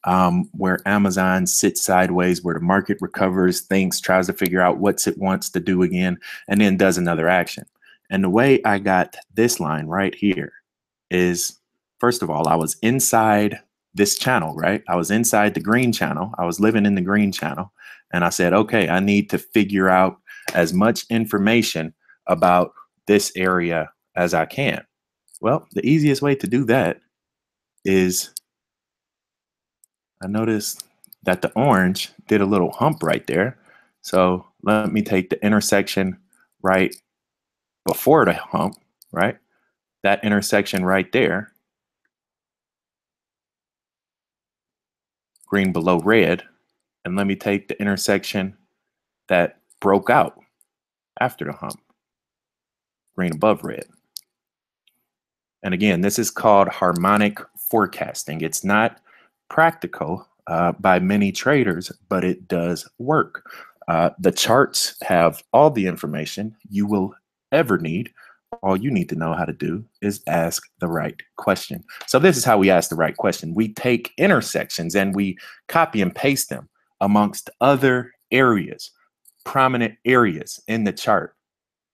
um, 0.06 0.50
where 0.54 0.80
Amazon 0.86 1.48
sits 1.48 1.82
sideways, 1.82 2.44
where 2.44 2.56
the 2.56 2.60
market 2.60 2.98
recovers, 3.02 3.62
thinks, 3.62 4.00
tries 4.00 4.28
to 4.28 4.34
figure 4.34 4.62
out 4.62 4.78
what 4.78 5.06
it 5.08 5.18
wants 5.18 5.50
to 5.52 5.60
do 5.60 5.84
again, 5.84 6.18
and 6.48 6.62
then 6.62 6.78
does 6.78 6.98
another 6.98 7.28
action. 7.28 7.66
And 8.10 8.24
the 8.24 8.30
way 8.30 8.62
I 8.64 8.80
got 8.80 9.16
this 9.34 9.60
line 9.60 9.88
right 9.88 10.14
here 10.14 10.54
is, 11.10 11.60
first 12.00 12.22
of 12.22 12.30
all, 12.30 12.48
I 12.48 12.56
was 12.56 12.78
inside 12.82 13.60
this 13.94 14.18
channel, 14.18 14.56
right? 14.56 14.84
I 14.88 14.96
was 14.96 15.12
inside 15.12 15.54
the 15.54 15.60
green 15.60 15.92
channel. 15.92 16.32
I 16.38 16.46
was 16.46 16.60
living 16.60 16.86
in 16.86 16.96
the 16.96 17.02
green 17.02 17.32
channel. 17.32 17.72
And 18.12 18.24
I 18.24 18.30
said, 18.30 18.54
okay, 18.54 18.90
I 18.90 19.00
need 19.00 19.30
to 19.32 19.38
figure 19.38 19.90
out 19.90 20.18
as 20.54 20.74
much 20.74 21.06
information 21.10 21.94
about 22.28 22.74
this 23.08 23.32
area 23.36 23.92
as 24.16 24.34
I 24.34 24.46
can. 24.46 24.84
Well, 25.42 25.68
the 25.72 25.86
easiest 25.86 26.22
way 26.22 26.36
to 26.36 26.48
do 26.48 26.64
that 26.66 27.00
is 27.86 28.32
I 30.24 30.28
noticed 30.28 30.86
that 31.24 31.42
the 31.42 31.52
orange 31.54 32.12
did 32.28 32.42
a 32.42 32.46
little 32.46 32.72
hump 32.72 33.04
right 33.04 33.26
there. 33.28 33.58
So 34.02 34.46
let 34.64 34.92
me 34.92 35.02
take 35.02 35.30
the 35.30 35.44
intersection 35.44 36.18
right 36.62 36.96
before 37.86 38.26
the 38.26 38.34
hump, 38.34 38.76
right? 39.12 39.38
That 40.04 40.24
intersection 40.24 40.86
right 40.86 41.10
there, 41.12 41.52
green 45.48 45.72
below 45.72 46.00
red, 46.00 46.44
and 47.06 47.16
let 47.16 47.28
me 47.28 47.36
take 47.36 47.68
the 47.68 47.80
intersection 47.80 48.58
that 49.28 49.60
broke 49.80 50.10
out 50.10 50.40
after 51.20 51.46
the 51.46 51.54
hump, 51.54 51.80
green 53.16 53.34
above 53.34 53.64
red. 53.64 53.86
And 55.64 55.74
again, 55.74 56.02
this 56.02 56.20
is 56.20 56.30
called 56.30 56.68
harmonic 56.68 57.40
forecasting. 57.70 58.42
It's 58.42 58.64
not 58.66 59.00
practical 59.54 60.28
uh, 60.48 60.72
by 60.80 60.98
many 60.98 61.32
traders, 61.32 61.92
but 62.10 62.24
it 62.24 62.48
does 62.48 62.90
work. 62.98 63.48
Uh, 63.88 64.10
the 64.18 64.32
charts 64.32 64.96
have 65.04 65.44
all 65.54 65.70
the 65.70 65.86
information 65.86 66.56
you 66.72 66.88
will 66.88 67.14
ever 67.52 67.78
need. 67.78 68.12
All 68.64 68.76
you 68.76 68.90
need 68.90 69.10
to 69.10 69.16
know 69.16 69.36
how 69.36 69.46
to 69.46 69.54
do 69.54 69.86
is 70.02 70.24
ask 70.26 70.64
the 70.80 70.88
right 70.88 71.22
question. 71.38 71.84
So 72.08 72.18
this 72.18 72.36
is 72.36 72.44
how 72.44 72.58
we 72.58 72.72
ask 72.72 72.90
the 72.90 72.96
right 72.96 73.16
question. 73.16 73.54
We 73.54 73.72
take 73.76 74.12
intersections 74.18 74.96
and 74.96 75.14
we 75.14 75.38
copy 75.68 76.02
and 76.02 76.16
paste 76.16 76.50
them 76.50 76.68
amongst 77.00 77.52
other 77.62 78.12
areas, 78.32 78.90
prominent 79.46 80.00
areas 80.04 80.60
in 80.68 80.84
the 80.84 80.94
chart. 80.94 81.36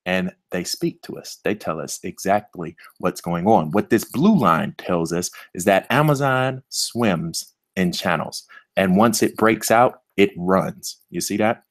And 0.10 0.32
they 0.50 0.64
speak 0.64 1.04
to 1.04 1.20
us. 1.20 1.38
They 1.44 1.54
tell 1.54 1.80
us 1.80 2.00
exactly 2.02 2.76
what's 2.98 3.22
going 3.22 3.46
on. 3.46 3.70
What 3.70 3.92
this 3.92 4.06
blue 4.06 4.36
line 4.36 4.74
tells 4.80 5.14
us 5.14 5.30
is 5.54 5.66
that 5.66 5.86
Amazon 5.92 6.64
swims 6.70 7.54
in 7.76 7.92
channels. 7.92 8.48
And 8.76 8.98
once 8.98 9.22
it 9.22 9.38
breaks 9.38 9.70
out, 9.70 10.02
it 10.18 10.32
runs. 10.36 10.98
You 11.12 11.22
see 11.22 11.38
that? 11.38 11.64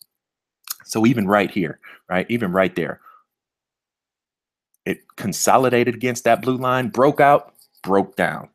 So 0.85 1.05
even 1.05 1.27
right 1.27 1.51
here, 1.51 1.81
right? 2.09 2.27
Even 2.31 2.53
right 2.53 2.77
there, 2.77 3.01
it 4.87 5.01
consolidated 5.17 5.97
against 5.97 6.23
that 6.23 6.41
blue 6.41 6.59
line, 6.59 6.91
broke 6.91 7.21
out, 7.21 7.55
broke 7.83 8.15
down, 8.15 8.51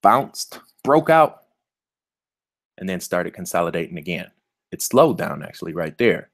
bounced, 0.00 0.60
broke 0.84 1.10
out, 1.10 1.42
and 2.78 2.88
then 2.88 3.00
started 3.00 3.34
consolidating 3.34 3.98
again. 3.98 4.30
It 4.70 4.80
slowed 4.80 5.18
down 5.18 5.42
actually 5.42 5.72
right 5.72 5.98
there, 5.98 6.30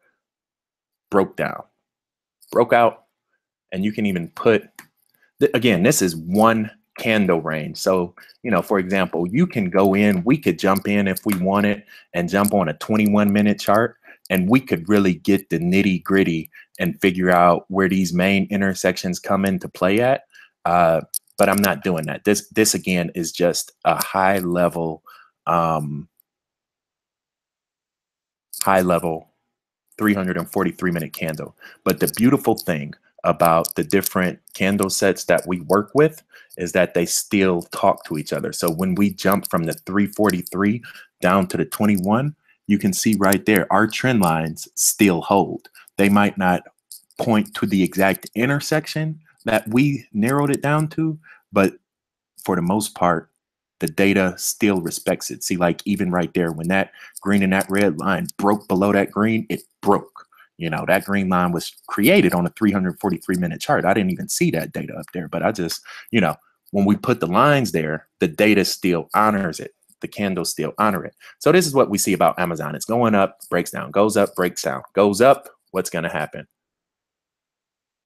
broke 1.10 1.34
down, 1.36 1.62
broke 2.50 2.72
out, 2.72 3.04
and 3.72 3.84
you 3.84 3.92
can 3.92 4.06
even 4.06 4.28
put, 4.28 4.64
again, 5.54 5.82
this 5.82 6.02
is 6.02 6.16
one 6.16 6.70
candle 6.98 7.40
range. 7.40 7.76
So, 7.76 8.14
you 8.42 8.50
know, 8.50 8.62
for 8.62 8.78
example, 8.78 9.26
you 9.26 9.46
can 9.46 9.70
go 9.70 9.94
in, 9.94 10.22
we 10.24 10.38
could 10.38 10.58
jump 10.58 10.86
in 10.88 11.08
if 11.08 11.18
we 11.24 11.36
wanted 11.38 11.84
and 12.12 12.28
jump 12.28 12.54
on 12.54 12.68
a 12.68 12.74
21 12.74 13.32
minute 13.32 13.58
chart 13.58 13.96
and 14.30 14.48
we 14.48 14.60
could 14.60 14.88
really 14.88 15.14
get 15.14 15.50
the 15.50 15.58
nitty 15.58 16.02
gritty 16.02 16.50
and 16.78 17.00
figure 17.00 17.30
out 17.30 17.64
where 17.68 17.88
these 17.88 18.12
main 18.12 18.46
intersections 18.50 19.18
come 19.18 19.44
into 19.44 19.68
play 19.68 20.00
at. 20.00 20.22
Uh, 20.64 21.02
but 21.36 21.48
I'm 21.48 21.60
not 21.60 21.82
doing 21.82 22.06
that. 22.06 22.24
This, 22.24 22.48
this 22.50 22.74
again 22.74 23.10
is 23.14 23.32
just 23.32 23.72
a 23.84 24.02
high 24.02 24.38
level, 24.38 25.02
um, 25.46 26.08
high 28.62 28.80
level 28.80 29.33
343 29.98 30.90
minute 30.90 31.12
candle. 31.12 31.56
But 31.84 32.00
the 32.00 32.12
beautiful 32.16 32.56
thing 32.56 32.94
about 33.24 33.74
the 33.74 33.84
different 33.84 34.38
candle 34.52 34.90
sets 34.90 35.24
that 35.24 35.46
we 35.46 35.60
work 35.60 35.90
with 35.94 36.22
is 36.58 36.72
that 36.72 36.94
they 36.94 37.06
still 37.06 37.62
talk 37.62 38.04
to 38.04 38.18
each 38.18 38.32
other. 38.32 38.52
So 38.52 38.70
when 38.70 38.94
we 38.94 39.10
jump 39.10 39.50
from 39.50 39.64
the 39.64 39.72
343 39.72 40.82
down 41.20 41.46
to 41.48 41.56
the 41.56 41.64
21, 41.64 42.36
you 42.66 42.78
can 42.78 42.92
see 42.92 43.16
right 43.18 43.44
there, 43.44 43.70
our 43.72 43.86
trend 43.86 44.20
lines 44.20 44.68
still 44.74 45.22
hold. 45.22 45.68
They 45.96 46.08
might 46.08 46.38
not 46.38 46.62
point 47.18 47.54
to 47.54 47.66
the 47.66 47.82
exact 47.82 48.30
intersection 48.34 49.20
that 49.44 49.66
we 49.68 50.06
narrowed 50.12 50.50
it 50.50 50.62
down 50.62 50.88
to, 50.88 51.18
but 51.52 51.74
for 52.44 52.56
the 52.56 52.62
most 52.62 52.94
part, 52.94 53.30
the 53.80 53.86
data 53.86 54.34
still 54.36 54.80
respects 54.80 55.30
it. 55.30 55.42
See, 55.42 55.56
like 55.56 55.82
even 55.84 56.10
right 56.10 56.32
there, 56.34 56.52
when 56.52 56.68
that 56.68 56.92
green 57.20 57.42
and 57.42 57.52
that 57.52 57.68
red 57.68 57.98
line 57.98 58.28
broke 58.38 58.68
below 58.68 58.92
that 58.92 59.10
green, 59.10 59.46
it 59.48 59.62
broke. 59.82 60.26
You 60.56 60.70
know, 60.70 60.84
that 60.86 61.04
green 61.04 61.28
line 61.28 61.52
was 61.52 61.74
created 61.88 62.32
on 62.32 62.46
a 62.46 62.50
343 62.50 63.36
minute 63.36 63.60
chart. 63.60 63.84
I 63.84 63.92
didn't 63.92 64.12
even 64.12 64.28
see 64.28 64.50
that 64.52 64.72
data 64.72 64.94
up 64.94 65.06
there, 65.12 65.28
but 65.28 65.42
I 65.42 65.50
just, 65.50 65.82
you 66.10 66.20
know, 66.20 66.36
when 66.70 66.84
we 66.84 66.96
put 66.96 67.20
the 67.20 67.26
lines 67.26 67.72
there, 67.72 68.06
the 68.20 68.28
data 68.28 68.64
still 68.64 69.08
honors 69.14 69.60
it 69.60 69.72
the 70.04 70.08
candles 70.08 70.50
still 70.50 70.74
honor 70.76 71.02
it. 71.02 71.14
So 71.38 71.50
this 71.50 71.66
is 71.66 71.72
what 71.72 71.88
we 71.88 71.96
see 71.96 72.12
about 72.12 72.38
Amazon. 72.38 72.74
It's 72.74 72.84
going 72.84 73.14
up, 73.14 73.38
breaks 73.48 73.70
down, 73.70 73.90
goes 73.90 74.18
up, 74.18 74.34
breaks 74.34 74.60
down, 74.60 74.82
goes 74.92 75.22
up. 75.22 75.48
What's 75.70 75.88
going 75.88 76.02
to 76.02 76.10
happen? 76.10 76.46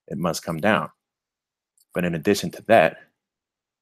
It 0.07 0.17
must 0.17 0.45
come 0.45 0.59
down. 0.59 0.91
But 1.95 2.05
in 2.05 2.15
addition 2.15 2.53
to 2.53 2.63
that, 2.69 2.99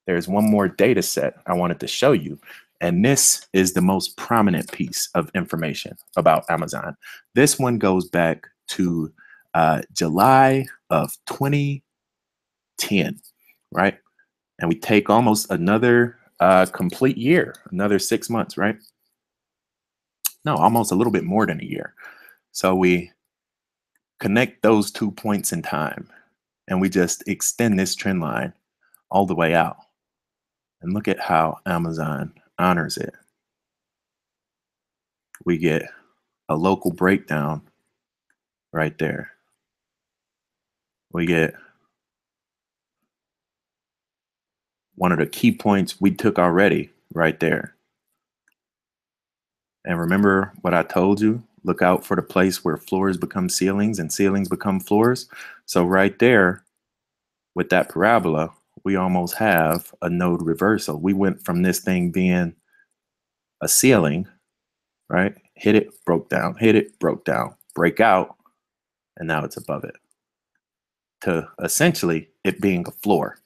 there's 0.07 0.29
one 0.29 0.45
more 0.45 0.69
data 0.69 1.03
set 1.03 1.37
I 1.47 1.55
wanted 1.55 1.81
to 1.81 1.87
show 1.87 2.13
you. 2.13 2.39
And 2.81 3.05
this 3.05 3.47
is 3.53 3.73
the 3.73 3.81
most 3.81 4.17
prominent 4.17 4.71
piece 4.71 5.09
of 5.15 5.31
information 5.35 5.97
about 6.17 6.45
Amazon. 6.51 6.97
This 7.35 7.59
one 7.59 7.79
goes 7.79 8.09
back 8.09 8.47
to 8.69 9.13
uh, 9.55 9.83
July 9.93 10.67
of 10.91 11.11
2010, 11.27 13.21
right? 13.73 13.99
And 14.59 14.69
we 14.69 14.79
take 14.79 15.09
almost 15.09 15.51
another 15.51 16.19
uh, 16.41 16.67
complete 16.67 17.17
year, 17.17 17.55
another 17.71 17.99
six 17.99 18.29
months, 18.29 18.59
right? 18.59 18.77
no, 20.47 20.55
almost 20.55 20.93
a 20.93 20.95
little 20.95 21.13
bit 21.13 21.25
more 21.25 21.45
than 21.45 21.61
a 21.61 21.65
year. 21.65 21.93
So 22.53 22.75
we 22.75 23.11
connect 24.21 24.63
those 24.63 24.91
two 24.91 25.11
points 25.11 25.53
in 25.53 25.61
time 25.61 26.09
and 26.69 26.81
we 26.81 26.89
just 26.89 27.29
extend 27.29 27.79
this 27.79 27.95
trend 27.95 28.21
line 28.21 28.55
all 29.11 29.27
the 29.27 29.35
way 29.35 29.55
out. 29.55 29.77
And 30.87 30.95
look 30.95 31.09
at 31.09 31.19
how 31.19 31.59
Amazon 31.67 32.33
honors 32.61 32.97
it. 32.97 33.13
We 35.45 35.59
get 35.59 35.83
a 36.49 36.55
local 36.55 36.93
breakdown 36.93 37.63
right 38.73 38.97
there. 38.97 39.33
We 41.11 41.27
get 41.27 41.55
one 44.95 45.11
of 45.11 45.19
the 45.19 45.27
key 45.27 45.51
points 45.51 46.01
we 46.01 46.13
took 46.13 46.39
already 46.39 46.91
right 47.13 47.41
there. 47.41 47.75
And 49.85 49.99
remember 49.99 50.53
what 50.61 50.73
I 50.73 50.85
told 50.85 51.21
you? 51.21 51.43
Look 51.65 51.83
out 51.83 52.07
for 52.07 52.15
the 52.15 52.23
place 52.23 52.65
where 52.65 52.77
floors 52.77 53.17
become 53.17 53.49
ceilings 53.49 53.99
and 53.99 54.13
ceilings 54.13 54.49
become 54.49 54.79
floors. 54.79 55.29
So 55.65 55.85
right 55.85 56.17
there, 56.21 56.63
with 57.57 57.71
that 57.71 57.89
parabola, 57.89 58.53
we 58.85 58.97
almost 58.97 59.35
have 59.37 59.93
a 60.03 60.09
node 60.09 60.43
reversal. 60.43 61.01
We 61.01 61.13
went 61.13 61.45
from 61.45 61.63
this 61.63 61.81
thing 61.81 62.11
being 62.11 62.55
a 63.61 63.69
ceiling, 63.69 64.29
right? 65.09 65.35
Hit 65.55 65.75
it, 65.75 66.05
broke 66.05 66.29
down, 66.29 66.57
hit 66.57 66.75
it, 66.75 66.99
broke 66.99 67.25
down, 67.25 67.55
break 67.75 68.01
out, 68.01 68.37
and 69.17 69.27
now 69.27 69.45
it's 69.45 69.57
above 69.57 69.85
it. 69.85 69.97
To 71.23 71.49
essentially 71.63 72.29
it 72.45 72.61
being 72.61 72.87
a 72.87 72.93
floor. 72.93 73.39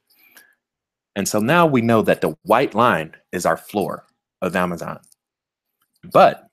And 1.16 1.28
so 1.28 1.38
now 1.38 1.66
we 1.66 1.80
know 1.80 2.02
that 2.02 2.20
the 2.20 2.36
white 2.42 2.74
line 2.74 3.14
is 3.32 3.46
our 3.46 3.56
floor 3.56 4.04
of 4.42 4.56
Amazon. 4.56 5.00
But 6.12 6.48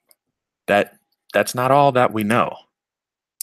that 0.66 0.96
that's 1.32 1.54
not 1.54 1.70
all 1.70 1.92
that 1.92 2.12
we 2.12 2.22
know. 2.24 2.56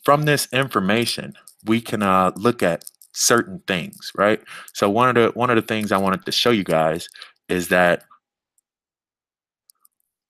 From 0.04 0.24
this 0.24 0.48
information, 0.52 1.34
we 1.66 1.82
can 1.82 2.04
uh, 2.04 2.32
look 2.36 2.62
at 2.64 2.86
certain 3.16 3.62
things, 3.66 4.12
right? 4.16 4.42
So 4.74 4.90
one 4.90 5.10
of 5.10 5.16
the 5.16 5.32
one 5.40 5.50
of 5.50 5.56
the 5.56 5.62
things 5.62 5.92
I 5.92 5.98
wanted 5.98 6.26
to 6.26 6.32
show 6.32 6.52
you 6.52 6.64
guys 6.64 7.10
is 7.50 7.70
that 7.70 8.04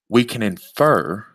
we 0.10 0.24
can 0.24 0.44
infer 0.44 1.26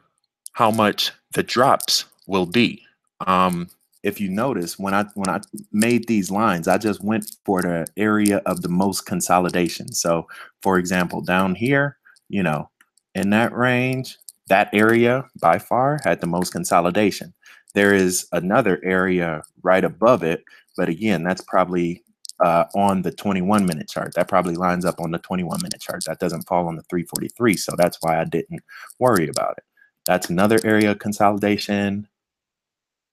how 0.52 0.70
much 0.70 1.12
the 1.34 1.42
drops 1.42 2.04
will 2.26 2.46
be. 2.46 2.82
Um, 3.26 3.68
if 4.02 4.20
you 4.20 4.30
notice, 4.30 4.78
when 4.78 4.94
I 4.94 5.04
when 5.14 5.28
I 5.28 5.40
made 5.72 6.06
these 6.06 6.30
lines, 6.30 6.68
I 6.68 6.78
just 6.78 7.04
went 7.04 7.36
for 7.44 7.60
the 7.60 7.86
area 7.96 8.38
of 8.46 8.62
the 8.62 8.68
most 8.68 9.04
consolidation. 9.04 9.92
So, 9.92 10.26
for 10.62 10.78
example, 10.78 11.20
down 11.20 11.54
here, 11.54 11.98
you 12.28 12.42
know, 12.42 12.70
in 13.14 13.30
that 13.30 13.54
range, 13.54 14.16
that 14.48 14.70
area 14.72 15.26
by 15.40 15.58
far 15.58 16.00
had 16.04 16.20
the 16.20 16.26
most 16.26 16.52
consolidation. 16.52 17.34
There 17.74 17.94
is 17.94 18.26
another 18.32 18.80
area 18.82 19.42
right 19.62 19.84
above 19.84 20.22
it, 20.22 20.44
but 20.80 20.88
again, 20.88 21.22
that's 21.22 21.42
probably 21.42 22.02
uh, 22.42 22.64
on 22.74 23.02
the 23.02 23.10
21 23.10 23.66
minute 23.66 23.86
chart. 23.86 24.14
That 24.14 24.28
probably 24.28 24.54
lines 24.54 24.86
up 24.86 24.98
on 24.98 25.10
the 25.10 25.18
21 25.18 25.60
minute 25.62 25.82
chart. 25.82 26.04
That 26.06 26.20
doesn't 26.20 26.48
fall 26.48 26.68
on 26.68 26.76
the 26.76 26.82
343. 26.84 27.54
So 27.58 27.74
that's 27.76 27.98
why 28.00 28.18
I 28.18 28.24
didn't 28.24 28.62
worry 28.98 29.28
about 29.28 29.58
it. 29.58 29.64
That's 30.06 30.30
another 30.30 30.58
area 30.64 30.92
of 30.92 30.98
consolidation, 30.98 32.08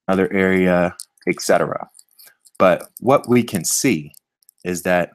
another 0.08 0.32
area, 0.32 0.96
etc. 1.28 1.90
But 2.58 2.90
what 3.02 3.28
we 3.28 3.44
can 3.44 3.66
see 3.66 4.14
is 4.64 4.84
that 4.84 5.12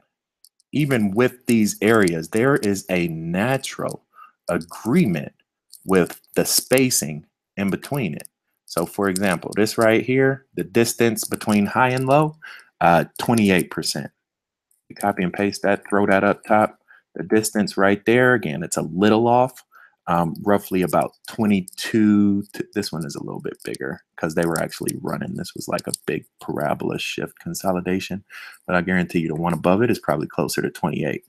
even 0.73 1.09
with 1.09 1.47
these 1.47 1.75
areas, 1.81 2.29
there 2.29 2.57
is 2.57 2.85
a 2.87 3.07
natural 3.07 4.05
agreement 4.47 5.33
with 5.85 6.21
the 6.35 6.45
spacing 6.45 7.25
in 7.57 7.71
between 7.71 8.13
it. 8.13 8.27
So 8.73 8.87
for 8.87 9.07
example, 9.07 9.51
this 9.55 9.77
right 9.77 10.03
here, 10.03 10.47
the 10.55 10.63
distance 10.63 11.25
between 11.25 11.67
high 11.67 11.89
and 11.89 12.07
low, 12.07 12.37
uh, 12.81 13.05
28%. 13.21 14.09
You 14.89 14.95
copy 14.95 15.21
and 15.21 15.31
paste 15.31 15.61
that, 15.61 15.87
throw 15.87 16.07
that 16.07 16.23
up 16.23 16.43
top. 16.43 16.79
The 17.13 17.21
distance 17.21 17.77
right 17.77 18.03
there, 18.07 18.33
again, 18.33 18.63
it's 18.63 18.77
a 18.77 18.81
little 18.81 19.27
off, 19.27 19.63
um, 20.07 20.33
roughly 20.41 20.81
about 20.81 21.11
22. 21.27 22.45
To, 22.51 22.67
this 22.73 22.91
one 22.91 23.05
is 23.05 23.13
a 23.13 23.23
little 23.23 23.41
bit 23.41 23.61
bigger 23.63 24.01
because 24.15 24.33
they 24.33 24.47
were 24.47 24.59
actually 24.59 24.97
running. 25.03 25.35
This 25.35 25.53
was 25.53 25.67
like 25.67 25.85
a 25.85 25.93
big 26.07 26.25
parabola 26.41 26.97
shift 26.97 27.37
consolidation, 27.37 28.23
but 28.65 28.75
I 28.75 28.81
guarantee 28.81 29.19
you 29.19 29.27
the 29.27 29.35
one 29.35 29.53
above 29.53 29.83
it 29.83 29.91
is 29.91 29.99
probably 29.99 30.25
closer 30.25 30.63
to 30.63 30.71
28. 30.71 31.23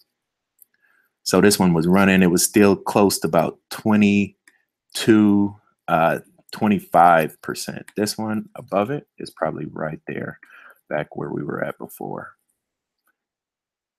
So 1.25 1.43
this 1.43 1.59
one 1.59 1.75
was 1.75 1.87
running. 1.87 2.23
It 2.23 2.31
was 2.31 2.43
still 2.43 2.75
close 2.75 3.19
to 3.19 3.29
about 3.29 3.59
22, 3.69 5.57
uh, 5.89 6.21
25%. 6.55 7.83
This 7.97 8.17
one 8.17 8.49
above 8.55 8.91
it 8.91 9.07
is 9.19 9.31
probably 9.31 9.67
right 9.67 10.01
there, 10.07 10.39
back 10.89 11.17
where 11.17 11.31
we 11.31 11.43
were 11.43 11.65
at 11.65 11.77
before. 11.79 12.33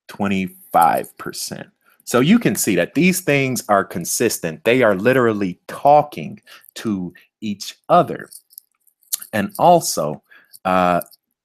25%. 0.10 1.70
So 2.06 2.20
you 2.20 2.40
can 2.40 2.56
see 2.56 2.76
that 2.76 2.94
these 2.94 3.22
things 3.22 3.64
are 3.68 3.84
consistent. 3.84 4.64
They 4.64 4.84
are 4.84 4.96
literally 4.96 5.60
talking 5.68 6.40
to 6.76 7.14
each 7.42 7.78
other. 7.90 8.30
And 9.34 9.54
also, 9.60 10.24
uh, 10.64 11.02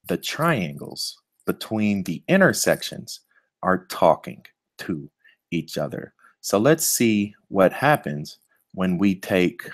the 0.07 0.19
triangles 0.19 1.19
between 1.47 2.05
the 2.05 2.23
intersections 2.29 3.21
are 3.63 3.87
talking 3.87 4.45
to 4.79 5.11
each 5.51 5.79
other. 5.79 6.15
So 6.41 6.59
let's 6.59 6.85
see 6.85 7.35
what 7.49 7.73
happens 7.73 8.39
when 8.75 8.99
we 8.99 9.15
take 9.15 9.69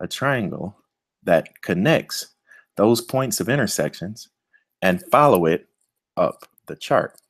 a 0.00 0.08
triangle 0.08 0.76
that 1.24 1.60
connects 1.62 2.28
those 2.76 3.00
points 3.00 3.40
of 3.40 3.48
intersections 3.48 4.28
and 4.82 5.04
follow 5.10 5.46
it 5.46 5.66
up 6.16 6.44
the 6.66 6.76
chart. 6.76 7.20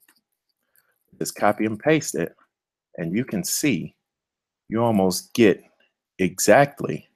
Just 1.19 1.35
copy 1.35 1.65
and 1.65 1.79
paste 1.79 2.15
it, 2.15 2.35
and 2.97 3.17
you 3.17 3.25
can 3.25 3.43
see 3.43 3.95
you 4.69 4.83
almost 4.83 5.33
get 5.33 5.63
exactly 6.19 7.09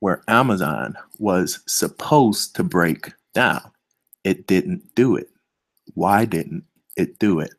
where 0.00 0.22
Amazon 0.28 0.96
was 1.18 1.60
supposed 1.66 2.54
to 2.56 2.62
break 2.62 3.12
down. 3.34 3.62
It 4.24 4.46
didn't 4.46 4.94
do 4.94 5.16
it. 5.16 5.28
Why 5.94 6.24
didn't 6.24 6.64
it 6.96 7.18
do 7.18 7.40
it? 7.40 7.54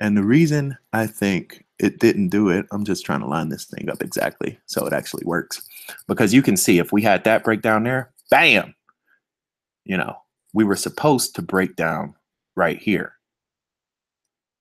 And 0.00 0.16
the 0.16 0.24
reason 0.24 0.76
I 0.92 1.06
think 1.06 1.63
it 1.78 1.98
didn't 1.98 2.28
do 2.28 2.48
it, 2.48 2.66
I'm 2.70 2.84
just 2.84 3.04
trying 3.04 3.20
to 3.20 3.26
line 3.26 3.48
this 3.48 3.64
thing 3.64 3.88
up 3.90 4.02
exactly 4.02 4.58
so 4.66 4.86
it 4.86 4.92
actually 4.92 5.24
works. 5.24 5.62
Because 6.06 6.32
you 6.32 6.42
can 6.42 6.56
see 6.56 6.78
if 6.78 6.92
we 6.92 7.02
had 7.02 7.24
that 7.24 7.44
breakdown 7.44 7.84
there, 7.84 8.12
bam, 8.30 8.74
you 9.84 9.96
know, 9.96 10.16
we 10.52 10.64
were 10.64 10.76
supposed 10.76 11.34
to 11.34 11.42
break 11.42 11.76
down 11.76 12.14
right 12.54 12.78
here, 12.78 13.14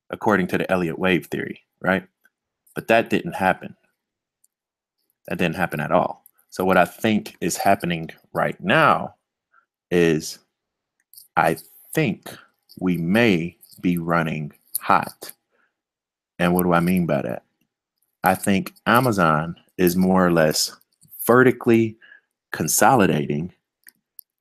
according 0.09 0.47
to 0.47 0.57
the 0.57 0.69
Elliott 0.71 0.99
wave 0.99 1.27
theory, 1.27 1.61
right? 1.81 2.05
But 2.75 2.87
that 2.87 3.09
didn't 3.09 3.35
happen. 3.35 3.75
That 5.27 5.37
didn't 5.37 5.55
happen 5.55 5.79
at 5.79 5.91
all. 5.91 6.25
So 6.49 6.65
what 6.65 6.77
I 6.77 6.85
think 6.85 7.35
is 7.41 7.57
happening 7.57 8.09
right 8.33 8.59
now 8.59 9.15
is 9.91 10.39
I 11.37 11.57
think 11.93 12.29
we 12.79 12.97
may 12.97 13.57
be 13.81 13.97
running 13.97 14.51
hot. 14.79 15.31
And 16.39 16.53
what 16.53 16.63
do 16.63 16.73
I 16.73 16.79
mean 16.79 17.05
by 17.05 17.21
that? 17.21 17.43
I 18.23 18.35
think 18.35 18.73
Amazon 18.85 19.55
is 19.77 19.95
more 19.95 20.25
or 20.25 20.31
less 20.31 20.75
vertically 21.25 21.97
consolidating 22.51 23.51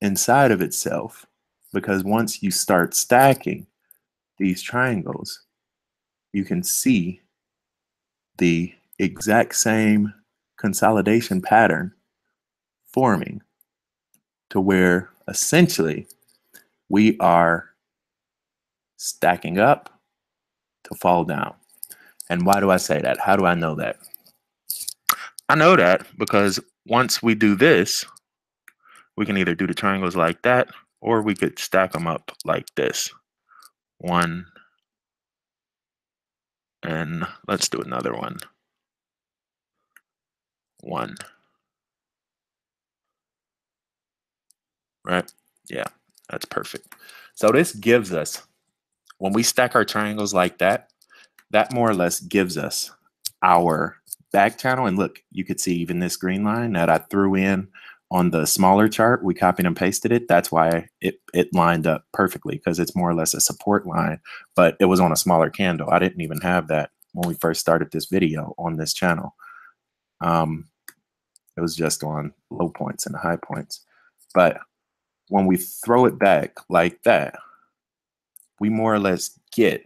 inside 0.00 0.50
of 0.50 0.62
itself 0.62 1.26
because 1.72 2.04
once 2.04 2.42
you 2.42 2.50
start 2.50 2.94
stacking 2.94 3.66
these 4.38 4.62
triangles, 4.62 5.42
you 6.32 6.44
can 6.44 6.62
see 6.62 7.20
the 8.38 8.72
exact 8.98 9.54
same 9.54 10.12
consolidation 10.56 11.40
pattern 11.40 11.92
forming 12.86 13.42
to 14.50 14.60
where 14.60 15.10
essentially 15.28 16.06
we 16.88 17.18
are 17.18 17.70
stacking 18.96 19.58
up 19.58 19.98
to 20.84 20.94
fall 20.94 21.24
down. 21.24 21.54
And 22.32 22.46
why 22.46 22.60
do 22.60 22.70
I 22.70 22.78
say 22.78 22.98
that? 22.98 23.18
How 23.18 23.36
do 23.36 23.44
I 23.44 23.54
know 23.54 23.74
that? 23.74 23.98
I 25.50 25.54
know 25.54 25.76
that 25.76 26.06
because 26.16 26.58
once 26.86 27.22
we 27.22 27.34
do 27.34 27.54
this, 27.54 28.06
we 29.18 29.26
can 29.26 29.36
either 29.36 29.54
do 29.54 29.66
the 29.66 29.74
triangles 29.74 30.16
like 30.16 30.40
that 30.40 30.68
or 31.02 31.20
we 31.20 31.34
could 31.34 31.58
stack 31.58 31.92
them 31.92 32.06
up 32.06 32.32
like 32.46 32.74
this. 32.74 33.10
One, 33.98 34.46
and 36.82 37.26
let's 37.46 37.68
do 37.68 37.82
another 37.82 38.14
one. 38.14 38.38
One. 40.80 41.16
Right? 45.04 45.30
Yeah, 45.68 45.84
that's 46.30 46.46
perfect. 46.46 46.94
So 47.34 47.50
this 47.50 47.74
gives 47.74 48.10
us 48.10 48.42
when 49.18 49.34
we 49.34 49.42
stack 49.42 49.74
our 49.74 49.84
triangles 49.84 50.32
like 50.32 50.56
that, 50.56 50.88
that 51.52 51.72
more 51.72 51.90
or 51.90 51.94
less 51.94 52.20
gives 52.20 52.58
us 52.58 52.90
our 53.42 53.96
back 54.32 54.58
channel 54.58 54.86
and 54.86 54.98
look, 54.98 55.20
you 55.30 55.44
could 55.44 55.60
see 55.60 55.76
even 55.76 56.00
this 56.00 56.16
green 56.16 56.44
line 56.44 56.72
that 56.72 56.90
I 56.90 56.98
threw 56.98 57.34
in 57.34 57.68
on 58.12 58.30
the 58.30 58.46
smaller 58.46 58.88
chart, 58.88 59.24
we 59.24 59.32
copied 59.32 59.64
and 59.64 59.74
pasted 59.74 60.12
it. 60.12 60.28
That's 60.28 60.52
why 60.52 60.88
it, 61.00 61.20
it 61.32 61.54
lined 61.54 61.86
up 61.86 62.04
perfectly 62.12 62.56
because 62.56 62.78
it's 62.78 62.94
more 62.94 63.08
or 63.08 63.14
less 63.14 63.32
a 63.32 63.40
support 63.40 63.86
line, 63.86 64.20
but 64.54 64.76
it 64.80 64.84
was 64.84 65.00
on 65.00 65.12
a 65.12 65.16
smaller 65.16 65.48
candle. 65.48 65.88
I 65.90 65.98
didn't 65.98 66.20
even 66.20 66.40
have 66.42 66.68
that 66.68 66.90
when 67.14 67.26
we 67.26 67.34
first 67.34 67.60
started 67.62 67.90
this 67.90 68.06
video 68.06 68.54
on 68.58 68.76
this 68.76 68.92
channel. 68.92 69.34
Um, 70.20 70.68
it 71.56 71.62
was 71.62 71.74
just 71.74 72.04
on 72.04 72.34
low 72.50 72.68
points 72.68 73.06
and 73.06 73.16
high 73.16 73.36
points. 73.36 73.80
But 74.34 74.58
when 75.28 75.46
we 75.46 75.56
throw 75.56 76.04
it 76.04 76.18
back 76.18 76.56
like 76.68 77.02
that, 77.04 77.36
we 78.60 78.68
more 78.68 78.94
or 78.94 78.98
less 78.98 79.38
get 79.54 79.84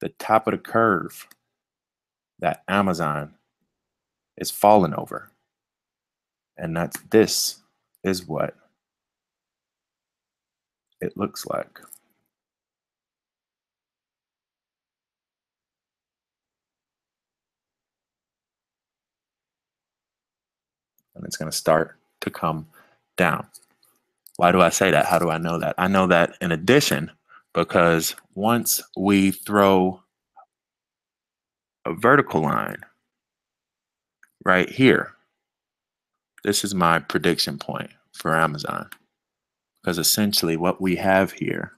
the 0.00 0.08
top 0.10 0.46
of 0.46 0.52
the 0.52 0.58
curve 0.58 1.28
that 2.40 2.62
Amazon 2.68 3.34
is 4.36 4.50
falling 4.50 4.94
over. 4.94 5.30
And 6.56 6.76
that's 6.76 6.98
this 7.10 7.62
is 8.02 8.26
what 8.26 8.54
it 11.00 11.16
looks 11.16 11.46
like. 11.46 11.80
And 21.14 21.24
it's 21.24 21.36
going 21.36 21.50
to 21.50 21.56
start 21.56 21.98
to 22.22 22.30
come 22.30 22.66
down. 23.16 23.46
Why 24.36 24.52
do 24.52 24.60
I 24.62 24.70
say 24.70 24.90
that? 24.90 25.06
How 25.06 25.18
do 25.18 25.30
I 25.30 25.36
know 25.38 25.58
that? 25.58 25.74
I 25.76 25.88
know 25.88 26.06
that 26.06 26.36
in 26.40 26.52
addition, 26.52 27.10
because 27.54 28.14
once 28.34 28.82
we 28.96 29.30
throw 29.30 30.02
a 31.86 31.94
vertical 31.94 32.42
line 32.42 32.82
right 34.44 34.68
here, 34.68 35.14
this 36.44 36.64
is 36.64 36.74
my 36.74 36.98
prediction 36.98 37.58
point 37.58 37.90
for 38.12 38.36
Amazon. 38.36 38.88
Because 39.82 39.98
essentially 39.98 40.56
what 40.56 40.80
we 40.80 40.96
have 40.96 41.32
here 41.32 41.72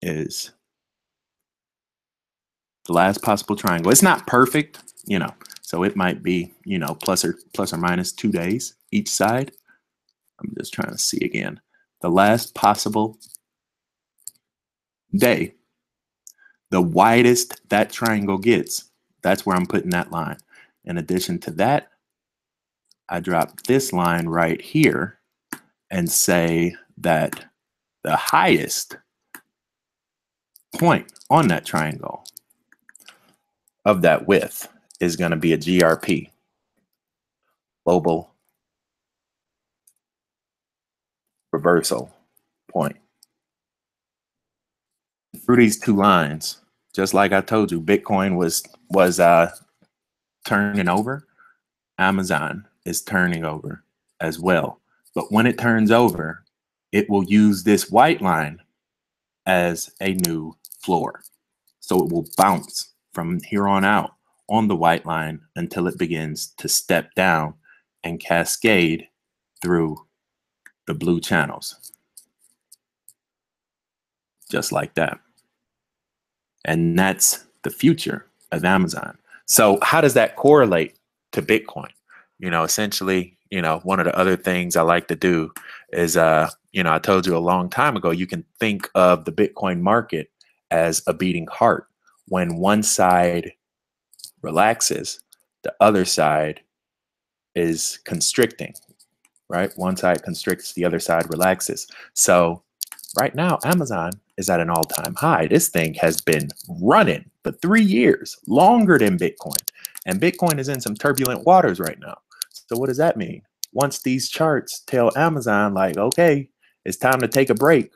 is 0.00 0.50
the 2.86 2.92
last 2.92 3.22
possible 3.22 3.54
triangle. 3.54 3.92
It's 3.92 4.02
not 4.02 4.26
perfect, 4.26 4.80
you 5.04 5.18
know, 5.18 5.32
so 5.60 5.84
it 5.84 5.96
might 5.96 6.22
be, 6.22 6.52
you 6.64 6.78
know, 6.78 6.96
plus 7.02 7.24
or 7.24 7.36
plus 7.54 7.72
or 7.72 7.76
minus 7.76 8.12
two 8.12 8.32
days 8.32 8.74
each 8.90 9.08
side. 9.08 9.52
I'm 10.40 10.52
just 10.58 10.72
trying 10.74 10.90
to 10.90 10.98
see 10.98 11.24
again. 11.24 11.60
The 12.00 12.08
last 12.10 12.54
possible 12.54 13.18
day, 15.14 15.54
the 16.70 16.80
widest 16.82 17.60
that 17.68 17.92
triangle 17.92 18.38
gets, 18.38 18.90
that's 19.22 19.46
where 19.46 19.56
I'm 19.56 19.66
putting 19.66 19.90
that 19.90 20.10
line. 20.10 20.38
In 20.84 20.98
addition 20.98 21.38
to 21.40 21.50
that, 21.52 21.88
I 23.08 23.20
drop 23.20 23.62
this 23.62 23.92
line 23.92 24.26
right 24.26 24.60
here 24.60 25.18
and 25.90 26.10
say 26.10 26.74
that 26.98 27.44
the 28.04 28.16
highest 28.16 28.96
point 30.78 31.12
on 31.30 31.48
that 31.48 31.66
triangle 31.66 32.24
of 33.84 34.02
that 34.02 34.26
width 34.26 34.68
is 35.00 35.16
going 35.16 35.30
to 35.32 35.36
be 35.36 35.52
a 35.52 35.58
GRP, 35.58 36.30
global 37.84 38.32
reversal 41.52 42.10
point. 42.70 42.96
Through 45.40 45.56
these 45.56 45.80
two 45.80 45.96
lines, 45.96 46.60
just 46.94 47.14
like 47.14 47.32
I 47.32 47.40
told 47.40 47.72
you, 47.72 47.80
Bitcoin 47.80 48.36
was 48.36 48.62
was 48.90 49.18
uh, 49.18 49.50
turning 50.44 50.88
over. 50.88 51.26
Amazon 51.98 52.66
is 52.84 53.02
turning 53.02 53.44
over 53.44 53.84
as 54.20 54.38
well. 54.38 54.80
But 55.14 55.30
when 55.30 55.46
it 55.46 55.58
turns 55.58 55.90
over, 55.90 56.44
it 56.90 57.08
will 57.08 57.24
use 57.24 57.62
this 57.64 57.90
white 57.90 58.20
line 58.20 58.60
as 59.46 59.90
a 60.00 60.14
new 60.14 60.56
floor. 60.80 61.22
So 61.80 62.02
it 62.04 62.12
will 62.12 62.26
bounce 62.36 62.92
from 63.12 63.40
here 63.40 63.68
on 63.68 63.84
out 63.84 64.14
on 64.48 64.68
the 64.68 64.76
white 64.76 65.06
line 65.06 65.40
until 65.56 65.86
it 65.86 65.98
begins 65.98 66.48
to 66.58 66.68
step 66.68 67.14
down 67.14 67.54
and 68.04 68.20
cascade 68.20 69.08
through 69.62 69.96
the 70.86 70.94
blue 70.94 71.20
channels. 71.20 71.91
Just 74.52 74.70
like 74.70 74.94
that. 74.94 75.18
And 76.66 76.96
that's 76.98 77.44
the 77.62 77.70
future 77.70 78.26
of 78.52 78.64
Amazon. 78.64 79.18
So 79.46 79.78
how 79.82 80.00
does 80.00 80.14
that 80.14 80.36
correlate 80.36 80.94
to 81.32 81.42
Bitcoin? 81.42 81.88
You 82.38 82.50
know, 82.50 82.62
essentially, 82.62 83.36
you 83.50 83.62
know, 83.62 83.80
one 83.82 83.98
of 83.98 84.04
the 84.04 84.16
other 84.16 84.36
things 84.36 84.76
I 84.76 84.82
like 84.82 85.08
to 85.08 85.16
do 85.16 85.52
is 85.92 86.16
uh, 86.16 86.50
you 86.72 86.82
know, 86.82 86.92
I 86.92 86.98
told 86.98 87.26
you 87.26 87.36
a 87.36 87.38
long 87.38 87.68
time 87.68 87.96
ago, 87.96 88.10
you 88.10 88.26
can 88.26 88.44
think 88.60 88.90
of 88.94 89.24
the 89.24 89.32
Bitcoin 89.32 89.80
market 89.80 90.30
as 90.70 91.02
a 91.06 91.14
beating 91.14 91.46
heart. 91.46 91.86
When 92.28 92.56
one 92.56 92.82
side 92.82 93.52
relaxes, 94.42 95.20
the 95.62 95.74
other 95.80 96.04
side 96.04 96.60
is 97.54 97.98
constricting, 98.04 98.74
right? 99.48 99.70
One 99.76 99.96
side 99.96 100.22
constricts, 100.22 100.72
the 100.72 100.84
other 100.84 100.98
side 100.98 101.28
relaxes. 101.30 101.86
So 102.14 102.62
right 103.18 103.34
now, 103.34 103.58
Amazon 103.64 104.12
is 104.38 104.50
at 104.50 104.60
an 104.60 104.70
all 104.70 104.84
time 104.84 105.14
high. 105.14 105.46
This 105.46 105.68
thing 105.68 105.94
has 105.94 106.20
been 106.20 106.48
running 106.68 107.30
for 107.42 107.52
three 107.52 107.82
years, 107.82 108.36
longer 108.46 108.98
than 108.98 109.18
Bitcoin. 109.18 109.60
And 110.06 110.20
Bitcoin 110.20 110.58
is 110.58 110.68
in 110.68 110.80
some 110.80 110.94
turbulent 110.94 111.44
waters 111.46 111.78
right 111.78 111.98
now. 112.00 112.16
So, 112.50 112.76
what 112.76 112.88
does 112.88 112.98
that 112.98 113.16
mean? 113.16 113.42
Once 113.72 114.02
these 114.02 114.28
charts 114.28 114.80
tell 114.80 115.16
Amazon, 115.16 115.74
like, 115.74 115.96
okay, 115.96 116.48
it's 116.84 116.96
time 116.96 117.20
to 117.20 117.28
take 117.28 117.50
a 117.50 117.54
break, 117.54 117.90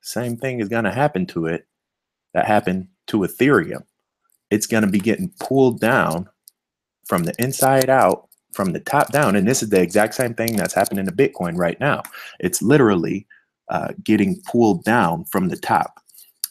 same 0.00 0.36
thing 0.36 0.60
is 0.60 0.68
going 0.68 0.84
to 0.84 0.92
happen 0.92 1.26
to 1.26 1.46
it 1.46 1.66
that 2.32 2.46
happened 2.46 2.88
to 3.08 3.18
Ethereum. 3.18 3.84
It's 4.50 4.66
going 4.66 4.84
to 4.84 4.90
be 4.90 5.00
getting 5.00 5.32
pulled 5.40 5.80
down 5.80 6.28
from 7.06 7.24
the 7.24 7.34
inside 7.38 7.90
out, 7.90 8.28
from 8.52 8.72
the 8.72 8.80
top 8.80 9.12
down. 9.12 9.36
And 9.36 9.46
this 9.46 9.62
is 9.62 9.70
the 9.70 9.80
exact 9.80 10.14
same 10.14 10.34
thing 10.34 10.56
that's 10.56 10.74
happening 10.74 11.06
to 11.06 11.12
Bitcoin 11.12 11.56
right 11.56 11.78
now. 11.80 12.02
It's 12.40 12.62
literally 12.62 13.26
uh, 13.68 13.88
getting 14.02 14.40
pulled 14.42 14.84
down 14.84 15.24
from 15.24 15.48
the 15.48 15.56
top. 15.56 16.00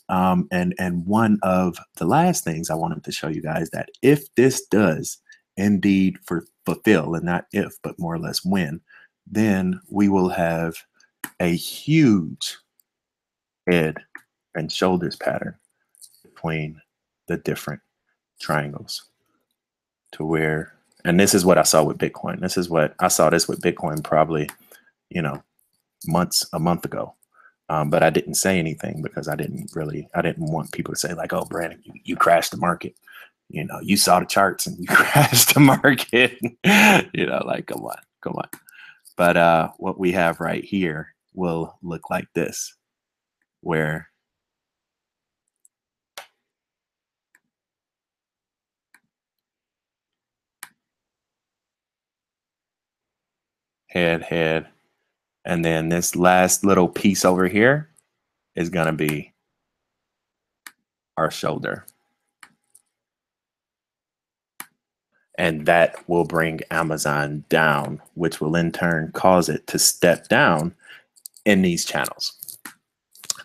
Um, 0.08 0.48
and 0.52 0.76
and 0.78 1.06
one 1.06 1.40
of 1.42 1.78
the 1.96 2.06
last 2.06 2.44
things 2.44 2.70
I 2.70 2.76
wanted 2.76 3.04
to 3.04 3.12
show 3.12 3.28
you 3.28 3.42
guys 3.42 3.72
that 3.72 3.90
if 4.04 4.34
this 4.36 4.66
does 4.68 5.18
indeed 5.58 6.18
for, 6.26 6.46
fulfill, 6.66 7.16
and 7.16 7.26
not 7.26 7.46
if, 7.52 7.76
but 7.82 7.98
more 7.98 8.14
or 8.14 8.20
less 8.20 8.46
when, 8.46 8.82
then 9.26 9.80
we 9.90 10.10
will 10.10 10.30
have 10.30 10.76
a 11.40 11.56
huge 11.56 12.58
head 13.68 13.98
and 14.54 14.72
shoulders 14.72 15.16
pattern 15.16 15.56
between 16.24 16.80
the 17.28 17.38
different 17.38 17.82
triangles 18.40 19.06
to 20.12 20.24
where 20.24 20.76
and 21.06 21.20
this 21.20 21.36
is 21.36 21.46
what 21.46 21.60
I 21.60 21.64
saw 21.64 21.84
with 21.84 22.00
Bitcoin. 22.00 22.42
This 22.42 22.58
is 22.58 22.68
what 22.68 22.96
I 23.00 23.10
saw 23.10 23.30
this 23.30 23.48
with 23.48 23.62
Bitcoin 23.62 24.04
probably, 24.04 24.50
you 25.10 25.22
know, 25.22 25.44
months 26.08 26.48
a 26.54 26.60
month 26.60 26.86
ago. 26.86 27.16
Um, 27.70 27.90
but 27.90 28.04
I 28.04 28.10
didn't 28.12 28.36
say 28.36 28.60
anything 28.60 29.02
because 29.02 29.28
I 29.28 29.36
didn't 29.36 29.72
really 29.76 30.08
I 30.16 30.22
didn't 30.22 30.52
want 30.52 30.72
people 30.74 30.94
to 30.94 31.00
say 31.00 31.14
like, 31.14 31.34
oh 31.34 31.46
Brandon, 31.46 31.82
you, 31.84 31.94
you 32.04 32.16
crashed 32.18 32.52
the 32.52 32.58
market. 32.58 32.96
You 33.50 33.66
know, 33.66 33.80
you 33.82 33.98
saw 33.98 34.20
the 34.20 34.26
charts 34.28 34.68
and 34.68 34.78
you 34.80 34.88
crashed 34.90 35.54
the 35.56 35.62
market. 35.62 36.40
you 37.14 37.26
know, 37.28 37.44
like 37.46 37.68
come 37.68 37.84
on, 37.86 37.98
come 38.22 38.36
on. 38.36 38.50
But 39.18 39.38
uh 39.38 39.72
what 39.78 40.00
we 40.00 40.14
have 40.14 40.40
right 40.42 40.64
here 40.66 41.16
will 41.36 41.78
look 41.84 42.10
like 42.10 42.28
this, 42.36 42.76
where 43.62 44.10
head, 53.90 54.24
head, 54.24 54.68
and 55.46 55.64
then 55.64 55.90
this 55.90 56.16
last 56.16 56.64
little 56.64 56.90
piece 56.90 57.24
over 57.24 57.48
here 57.48 57.90
is 58.56 58.70
going 58.70 58.88
to 58.88 58.94
be 58.94 59.32
our 61.18 61.30
shoulder. 61.30 61.86
And 65.38 65.66
that 65.66 65.98
will 66.10 66.24
bring 66.24 66.62
Amazon 66.72 67.44
down, 67.50 68.02
which 68.16 68.40
will 68.42 68.56
in 68.56 68.72
turn 68.72 69.12
cause 69.12 69.50
it 69.50 69.68
to 69.68 69.78
step 69.78 70.28
down 70.30 70.74
in 71.46 71.62
these 71.62 71.86
channels. 71.86 72.58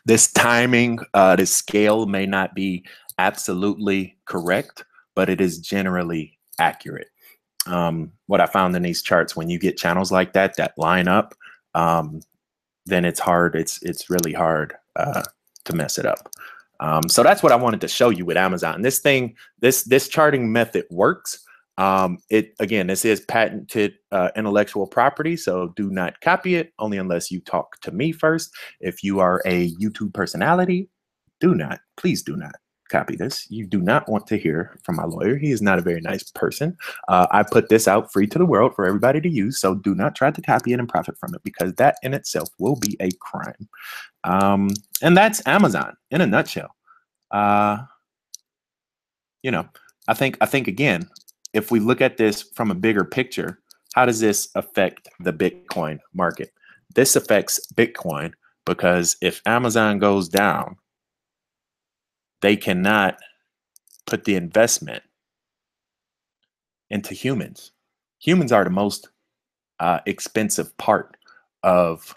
This 0.06 0.32
timing, 0.32 1.00
uh, 1.14 1.36
the 1.36 1.46
scale 1.46 2.06
may 2.06 2.26
not 2.26 2.54
be 2.54 2.84
absolutely 3.18 4.16
correct, 4.24 4.84
but 5.14 5.28
it 5.28 5.40
is 5.40 5.58
generally 5.58 6.38
accurate. 6.58 7.08
Um, 7.66 8.12
what 8.26 8.40
I 8.40 8.46
found 8.46 8.74
in 8.74 8.82
these 8.82 9.02
charts, 9.02 9.36
when 9.36 9.50
you 9.50 9.58
get 9.58 9.76
channels 9.76 10.10
like 10.10 10.32
that 10.32 10.56
that 10.56 10.72
line 10.78 11.08
up, 11.08 11.34
um, 11.74 12.20
then 12.86 13.04
it's 13.04 13.20
hard. 13.20 13.54
It's 13.54 13.82
it's 13.82 14.10
really 14.10 14.32
hard 14.32 14.74
uh, 14.96 15.22
to 15.64 15.72
mess 15.74 15.98
it 15.98 16.06
up. 16.06 16.28
Um, 16.80 17.08
so 17.08 17.22
that's 17.22 17.42
what 17.42 17.52
I 17.52 17.56
wanted 17.56 17.80
to 17.82 17.88
show 17.88 18.10
you 18.10 18.24
with 18.24 18.36
Amazon. 18.36 18.82
This 18.82 19.00
thing, 19.00 19.36
this 19.60 19.84
this 19.84 20.08
charting 20.08 20.52
method 20.52 20.86
works, 20.90 21.44
Um, 21.78 22.18
it 22.28 22.54
again, 22.58 22.88
this 22.88 23.04
is 23.04 23.20
patented 23.20 23.94
uh, 24.12 24.30
intellectual 24.36 24.86
property, 24.86 25.36
so 25.36 25.72
do 25.76 25.90
not 25.90 26.20
copy 26.20 26.56
it 26.56 26.72
only 26.78 26.98
unless 26.98 27.30
you 27.30 27.40
talk 27.40 27.80
to 27.80 27.90
me 27.90 28.12
first. 28.12 28.50
If 28.80 29.02
you 29.02 29.20
are 29.20 29.40
a 29.46 29.70
YouTube 29.76 30.12
personality, 30.12 30.90
do 31.40 31.54
not, 31.54 31.80
please 31.96 32.22
do 32.22 32.36
not 32.36 32.56
copy 32.90 33.16
this. 33.16 33.46
You 33.50 33.66
do 33.66 33.80
not 33.80 34.08
want 34.08 34.26
to 34.28 34.36
hear 34.36 34.78
from 34.82 34.96
my 34.96 35.04
lawyer. 35.04 35.36
He 35.36 35.50
is 35.50 35.62
not 35.62 35.78
a 35.78 35.82
very 35.82 36.00
nice 36.00 36.30
person. 36.30 36.76
Uh, 37.08 37.26
I 37.30 37.42
put 37.42 37.68
this 37.68 37.88
out 37.88 38.12
free 38.12 38.26
to 38.26 38.38
the 38.38 38.46
world 38.46 38.74
for 38.74 38.86
everybody 38.86 39.20
to 39.20 39.28
use, 39.28 39.60
so 39.60 39.74
do 39.74 39.94
not 39.94 40.14
try 40.14 40.30
to 40.30 40.42
copy 40.42 40.72
it 40.72 40.80
and 40.80 40.88
profit 40.88 41.16
from 41.18 41.34
it 41.34 41.42
because 41.44 41.74
that 41.74 41.96
in 42.02 42.14
itself 42.14 42.48
will 42.58 42.76
be 42.76 42.96
a 43.00 43.10
crime. 43.20 43.68
Um, 44.24 44.70
and 45.00 45.16
that's 45.16 45.46
Amazon 45.46 45.96
in 46.10 46.20
a 46.20 46.26
nutshell. 46.26 46.74
Uh, 47.30 47.78
you 49.42 49.50
know, 49.50 49.66
I 50.08 50.14
think 50.14 50.36
I 50.40 50.46
think 50.46 50.68
again, 50.68 51.08
if 51.52 51.70
we 51.70 51.80
look 51.80 52.00
at 52.00 52.16
this 52.16 52.42
from 52.42 52.70
a 52.70 52.74
bigger 52.74 53.04
picture, 53.04 53.60
how 53.94 54.04
does 54.04 54.20
this 54.20 54.48
affect 54.54 55.08
the 55.20 55.32
Bitcoin 55.32 55.98
market? 56.14 56.52
This 56.94 57.16
affects 57.16 57.60
Bitcoin 57.74 58.32
because 58.66 59.16
if 59.22 59.40
Amazon 59.46 59.98
goes 59.98 60.28
down, 60.28 60.76
they 62.42 62.56
cannot 62.56 63.18
put 64.06 64.24
the 64.24 64.34
investment 64.34 65.02
into 66.90 67.14
humans. 67.14 67.72
Humans 68.20 68.52
are 68.52 68.64
the 68.64 68.70
most 68.70 69.08
uh, 69.78 70.00
expensive 70.06 70.76
part 70.76 71.16
of 71.62 72.14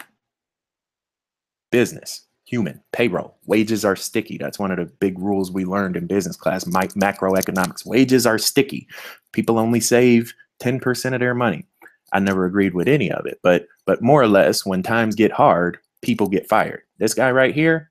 business. 1.70 2.26
Human 2.46 2.80
payroll 2.92 3.36
wages 3.46 3.84
are 3.84 3.96
sticky. 3.96 4.36
That's 4.36 4.58
one 4.58 4.70
of 4.70 4.76
the 4.76 4.84
big 4.84 5.18
rules 5.18 5.50
we 5.50 5.64
learned 5.64 5.96
in 5.96 6.06
business 6.06 6.36
class. 6.36 6.66
My, 6.66 6.86
macroeconomics 6.88 7.86
wages 7.86 8.26
are 8.26 8.38
sticky. 8.38 8.86
People 9.32 9.58
only 9.58 9.80
save 9.80 10.34
ten 10.60 10.78
percent 10.78 11.14
of 11.14 11.20
their 11.20 11.34
money. 11.34 11.64
I 12.12 12.20
never 12.20 12.44
agreed 12.44 12.74
with 12.74 12.86
any 12.86 13.10
of 13.10 13.26
it, 13.26 13.40
but 13.42 13.66
but 13.86 14.02
more 14.02 14.20
or 14.22 14.28
less, 14.28 14.64
when 14.64 14.82
times 14.82 15.14
get 15.14 15.32
hard, 15.32 15.78
people 16.02 16.28
get 16.28 16.48
fired. 16.48 16.82
This 16.98 17.14
guy 17.14 17.30
right 17.30 17.54
here, 17.54 17.90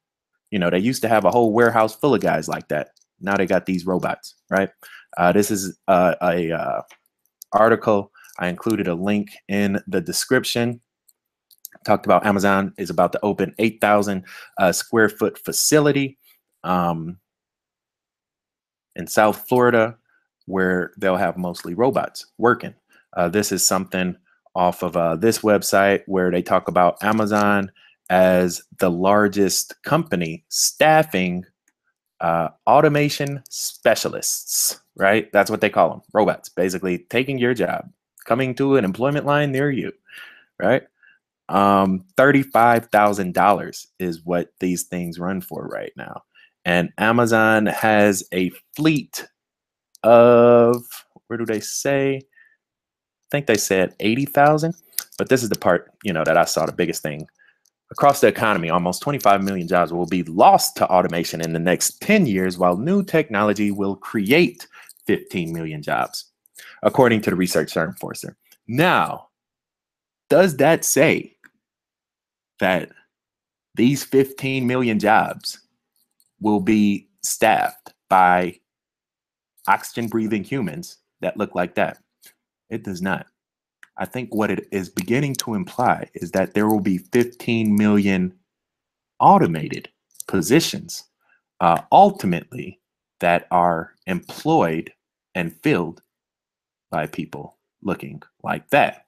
you 0.54 0.60
know, 0.60 0.70
they 0.70 0.78
used 0.78 1.02
to 1.02 1.10
have 1.10 1.26
a 1.26 1.32
whole 1.32 1.52
warehouse 1.52 1.96
full 1.96 2.13
of 2.13 2.22
guys 2.22 2.48
like 2.48 2.68
that. 2.68 2.89
Now 3.20 3.36
they 3.36 3.48
got 3.48 3.66
these 3.66 3.88
robots, 3.88 4.36
right? 4.52 4.70
Uh, 5.18 5.32
this 5.32 5.50
is 5.50 5.80
uh, 5.88 6.13
a 6.22 6.52
uh, 6.52 6.82
article. 7.54 8.12
I 8.38 8.50
included 8.50 8.88
a 8.88 8.94
link 8.94 9.32
in 9.48 9.82
the 9.88 10.00
description. 10.00 10.80
Talked 11.88 12.06
about 12.06 12.28
Amazon 12.28 12.72
is 12.78 12.92
about 12.92 13.13
to 13.13 13.20
open 13.24 13.56
8,000 13.58 14.26
uh, 14.60 14.72
square 14.72 15.10
foot 15.10 15.39
facility 15.39 16.20
um, 16.63 17.18
in 18.96 19.08
South 19.08 19.48
Florida 19.50 19.98
where 20.46 20.92
they'll 21.00 21.18
have 21.18 21.36
mostly 21.36 21.74
robots 21.74 22.28
working. 22.38 22.76
Uh, 23.18 23.28
this 23.28 23.52
is 23.52 23.66
something 23.66 24.16
off 24.54 24.84
of 24.84 24.96
uh, 24.96 25.16
this 25.16 25.39
website 25.39 26.04
where 26.06 26.30
they 26.30 26.44
talk 26.44 26.68
about 26.68 27.02
Amazon 27.02 27.72
as 28.10 28.62
the 28.80 28.92
largest 28.92 29.82
company 29.84 30.44
staffing 30.50 31.46
uh, 32.22 32.50
automation 32.68 33.44
specialists, 33.50 34.80
right? 34.96 35.32
That's 35.34 35.52
what 35.52 35.62
they 35.62 35.70
call 35.70 35.89
them 35.89 36.02
robots, 36.13 36.50
basically 36.50 37.00
taking 37.10 37.38
your 37.38 37.54
job, 37.54 37.89
coming 38.26 38.56
to 38.56 38.78
an 38.78 38.86
employment 38.86 39.26
line 39.26 39.52
near 39.52 39.70
you, 39.70 39.92
right? 40.62 40.84
Um, 41.50 42.06
$35,000 42.18 43.88
is 44.00 44.24
what 44.24 44.50
these 44.60 44.84
things 44.84 45.20
run 45.20 45.42
for 45.42 45.68
right 45.68 45.92
now. 45.98 46.22
And 46.66 46.92
Amazon 46.98 47.66
has 47.66 48.24
a 48.34 48.52
fleet 48.76 49.28
of, 50.04 50.86
where 51.28 51.38
do 51.38 51.46
they 51.46 51.60
say? 51.60 52.18
I 52.18 53.28
think 53.32 53.48
they 53.48 53.58
said 53.58 53.96
80,000, 54.00 54.74
but 55.18 55.28
this 55.28 55.44
is 55.44 55.50
the 55.50 55.58
part, 55.58 55.92
you 56.04 56.13
know, 56.13 56.24
that 56.24 56.38
I 56.38 56.46
saw 56.46 56.66
the 56.66 56.72
biggest 56.72 57.02
thing 57.02 57.28
Across 57.93 58.21
the 58.21 58.27
economy, 58.27 58.71
almost 58.71 59.03
25 59.03 59.43
million 59.43 59.67
jobs 59.67 59.93
will 59.93 60.08
be 60.08 60.23
lost 60.23 60.75
to 60.77 60.89
automation 60.89 61.41
in 61.41 61.53
the 61.53 61.60
next 61.60 62.01
10 62.01 62.25
years, 62.25 62.58
while 62.58 62.75
new 62.75 63.03
technology 63.03 63.69
will 63.69 63.95
create 63.95 64.65
15 65.06 65.53
million 65.53 65.84
jobs, 65.84 66.32
according 66.82 67.21
to 67.21 67.29
the 67.29 67.36
research 67.36 67.71
firm 67.71 67.93
Forrester. 67.93 68.36
Now, 68.67 69.27
does 70.27 70.58
that 70.58 70.84
say 70.84 71.38
that 72.60 72.89
these 73.75 74.03
15 74.03 74.65
million 74.65 74.97
jobs 74.97 75.60
will 76.41 76.62
be 76.62 77.10
staffed 77.21 77.93
by 78.10 78.60
oxygen 79.67 80.08
breathing 80.08 80.43
humans 80.43 80.97
that 81.21 81.38
look 81.38 81.53
like 81.53 81.75
that? 81.75 81.99
It 82.71 82.84
does 82.84 83.03
not. 83.03 83.27
I 83.97 84.06
think 84.06 84.34
what 84.34 84.51
it 84.51 84.67
is 84.71 84.89
beginning 84.89 85.36
to 85.36 85.53
imply 85.53 86.10
is 86.15 86.32
that 86.32 86.53
there 86.53 86.67
will 86.67 86.79
be 86.79 86.97
15 86.97 87.75
million 87.75 88.34
automated 89.19 89.89
positions 90.27 91.03
uh, 91.60 91.82
ultimately 91.91 92.79
that 93.19 93.47
are 93.51 93.93
employed 94.08 94.91
and 95.36 95.56
filled 95.62 96.01
by 96.91 97.08
people 97.08 97.58
looking 97.82 98.21
like 98.43 98.69
that. 98.69 99.06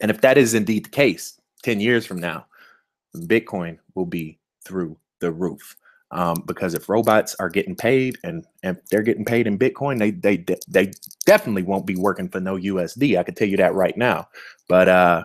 And 0.00 0.10
if 0.10 0.20
that 0.22 0.38
is 0.38 0.54
indeed 0.54 0.86
the 0.86 0.90
case, 0.90 1.40
10 1.62 1.80
years 1.80 2.06
from 2.06 2.18
now, 2.20 2.46
Bitcoin 3.14 3.78
will 3.94 4.06
be 4.06 4.38
through 4.64 4.96
the 5.20 5.32
roof 5.32 5.76
um, 6.10 6.42
because 6.46 6.74
if 6.74 6.88
robots 6.88 7.34
are 7.40 7.48
getting 7.48 7.74
paid 7.74 8.16
and, 8.22 8.44
and 8.62 8.78
they're 8.90 9.02
getting 9.02 9.24
paid 9.24 9.46
in 9.46 9.58
Bitcoin, 9.58 9.98
they 9.98 10.12
they 10.12 10.44
they 10.68 10.92
definitely 11.24 11.62
won't 11.62 11.86
be 11.86 11.96
working 11.96 12.28
for 12.28 12.40
no 12.40 12.56
USD. 12.56 13.18
I 13.18 13.22
can 13.22 13.34
tell 13.34 13.48
you 13.48 13.56
that 13.56 13.74
right 13.74 13.96
now. 13.96 14.28
But 14.68 14.88
uh, 14.88 15.24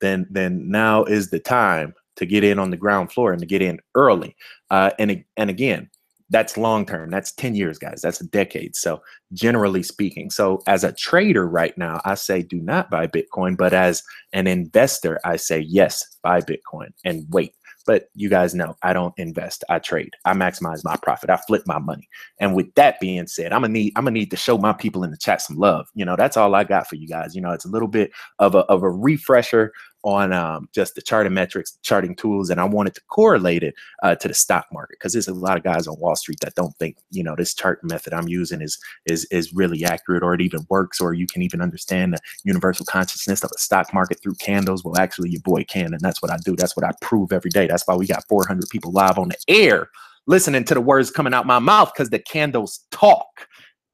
then 0.00 0.26
then 0.30 0.70
now 0.70 1.04
is 1.04 1.30
the 1.30 1.40
time 1.40 1.94
to 2.16 2.26
get 2.26 2.44
in 2.44 2.58
on 2.58 2.70
the 2.70 2.76
ground 2.76 3.12
floor 3.12 3.32
and 3.32 3.40
to 3.40 3.46
get 3.46 3.62
in 3.62 3.80
early. 3.94 4.36
Uh, 4.70 4.90
and 4.98 5.24
and 5.36 5.50
again, 5.50 5.90
that's 6.30 6.56
long 6.56 6.86
term. 6.86 7.10
That's 7.10 7.32
10 7.32 7.54
years, 7.54 7.78
guys. 7.78 8.00
That's 8.02 8.20
a 8.20 8.26
decade. 8.26 8.74
So 8.76 9.02
generally 9.32 9.82
speaking, 9.82 10.30
so 10.30 10.62
as 10.66 10.84
a 10.84 10.92
trader 10.92 11.46
right 11.46 11.76
now, 11.78 12.00
I 12.04 12.14
say 12.14 12.42
do 12.42 12.60
not 12.60 12.90
buy 12.90 13.06
Bitcoin. 13.06 13.56
But 13.56 13.72
as 13.72 14.02
an 14.32 14.46
investor, 14.46 15.20
I 15.24 15.36
say 15.36 15.60
yes, 15.60 16.16
buy 16.22 16.40
Bitcoin 16.40 16.88
and 17.04 17.26
wait 17.30 17.54
but 17.86 18.08
you 18.14 18.28
guys 18.28 18.54
know 18.54 18.76
I 18.82 18.92
don't 18.92 19.14
invest. 19.16 19.64
I 19.68 19.78
trade. 19.78 20.14
I 20.24 20.34
maximize 20.34 20.84
my 20.84 20.96
profit. 20.96 21.30
I 21.30 21.36
flip 21.36 21.62
my 21.66 21.78
money. 21.78 22.08
And 22.40 22.54
with 22.54 22.74
that 22.74 23.00
being 23.00 23.26
said, 23.26 23.52
I'm 23.52 23.62
gonna 23.62 23.72
need 23.72 23.92
I'm 23.96 24.04
gonna 24.04 24.12
need 24.12 24.30
to 24.32 24.36
show 24.36 24.58
my 24.58 24.72
people 24.72 25.04
in 25.04 25.10
the 25.10 25.16
chat 25.16 25.40
some 25.40 25.56
love. 25.56 25.88
You 25.94 26.04
know, 26.04 26.16
that's 26.16 26.36
all 26.36 26.54
I 26.54 26.64
got 26.64 26.88
for 26.88 26.96
you 26.96 27.08
guys. 27.08 27.34
You 27.34 27.40
know, 27.40 27.52
it's 27.52 27.64
a 27.64 27.70
little 27.70 27.88
bit 27.88 28.10
of 28.38 28.54
a 28.54 28.60
of 28.60 28.82
a 28.82 28.90
refresher 28.90 29.72
on 30.06 30.32
um, 30.32 30.68
just 30.72 30.94
the 30.94 31.02
charting 31.02 31.34
metrics, 31.34 31.76
charting 31.82 32.14
tools, 32.14 32.48
and 32.48 32.60
I 32.60 32.64
wanted 32.64 32.94
to 32.94 33.00
correlate 33.08 33.64
it 33.64 33.74
uh, 34.04 34.14
to 34.14 34.28
the 34.28 34.34
stock 34.34 34.66
market 34.72 34.98
because 35.00 35.12
there's 35.12 35.26
a 35.26 35.34
lot 35.34 35.56
of 35.56 35.64
guys 35.64 35.88
on 35.88 35.98
Wall 35.98 36.14
Street 36.14 36.38
that 36.40 36.54
don't 36.54 36.74
think 36.76 36.96
you 37.10 37.24
know 37.24 37.34
this 37.36 37.54
chart 37.54 37.82
method 37.82 38.14
I'm 38.14 38.28
using 38.28 38.62
is 38.62 38.78
is 39.04 39.24
is 39.32 39.52
really 39.52 39.84
accurate 39.84 40.22
or 40.22 40.32
it 40.32 40.40
even 40.40 40.64
works 40.70 41.00
or 41.00 41.12
you 41.12 41.26
can 41.26 41.42
even 41.42 41.60
understand 41.60 42.12
the 42.12 42.20
universal 42.44 42.86
consciousness 42.86 43.42
of 43.42 43.50
the 43.50 43.58
stock 43.58 43.92
market 43.92 44.22
through 44.22 44.34
candles. 44.34 44.84
Well, 44.84 44.96
actually, 44.96 45.30
your 45.30 45.42
boy 45.42 45.64
can, 45.64 45.92
and 45.92 46.00
that's 46.00 46.22
what 46.22 46.30
I 46.30 46.36
do. 46.44 46.54
That's 46.54 46.76
what 46.76 46.86
I 46.86 46.92
prove 47.02 47.32
every 47.32 47.50
day. 47.50 47.66
That's 47.66 47.86
why 47.86 47.96
we 47.96 48.06
got 48.06 48.28
400 48.28 48.68
people 48.70 48.92
live 48.92 49.18
on 49.18 49.28
the 49.28 49.38
air 49.48 49.90
listening 50.28 50.64
to 50.64 50.74
the 50.74 50.80
words 50.80 51.10
coming 51.10 51.34
out 51.34 51.46
my 51.46 51.58
mouth 51.58 51.92
because 51.92 52.10
the 52.10 52.18
candles 52.18 52.84
talk, 52.90 53.48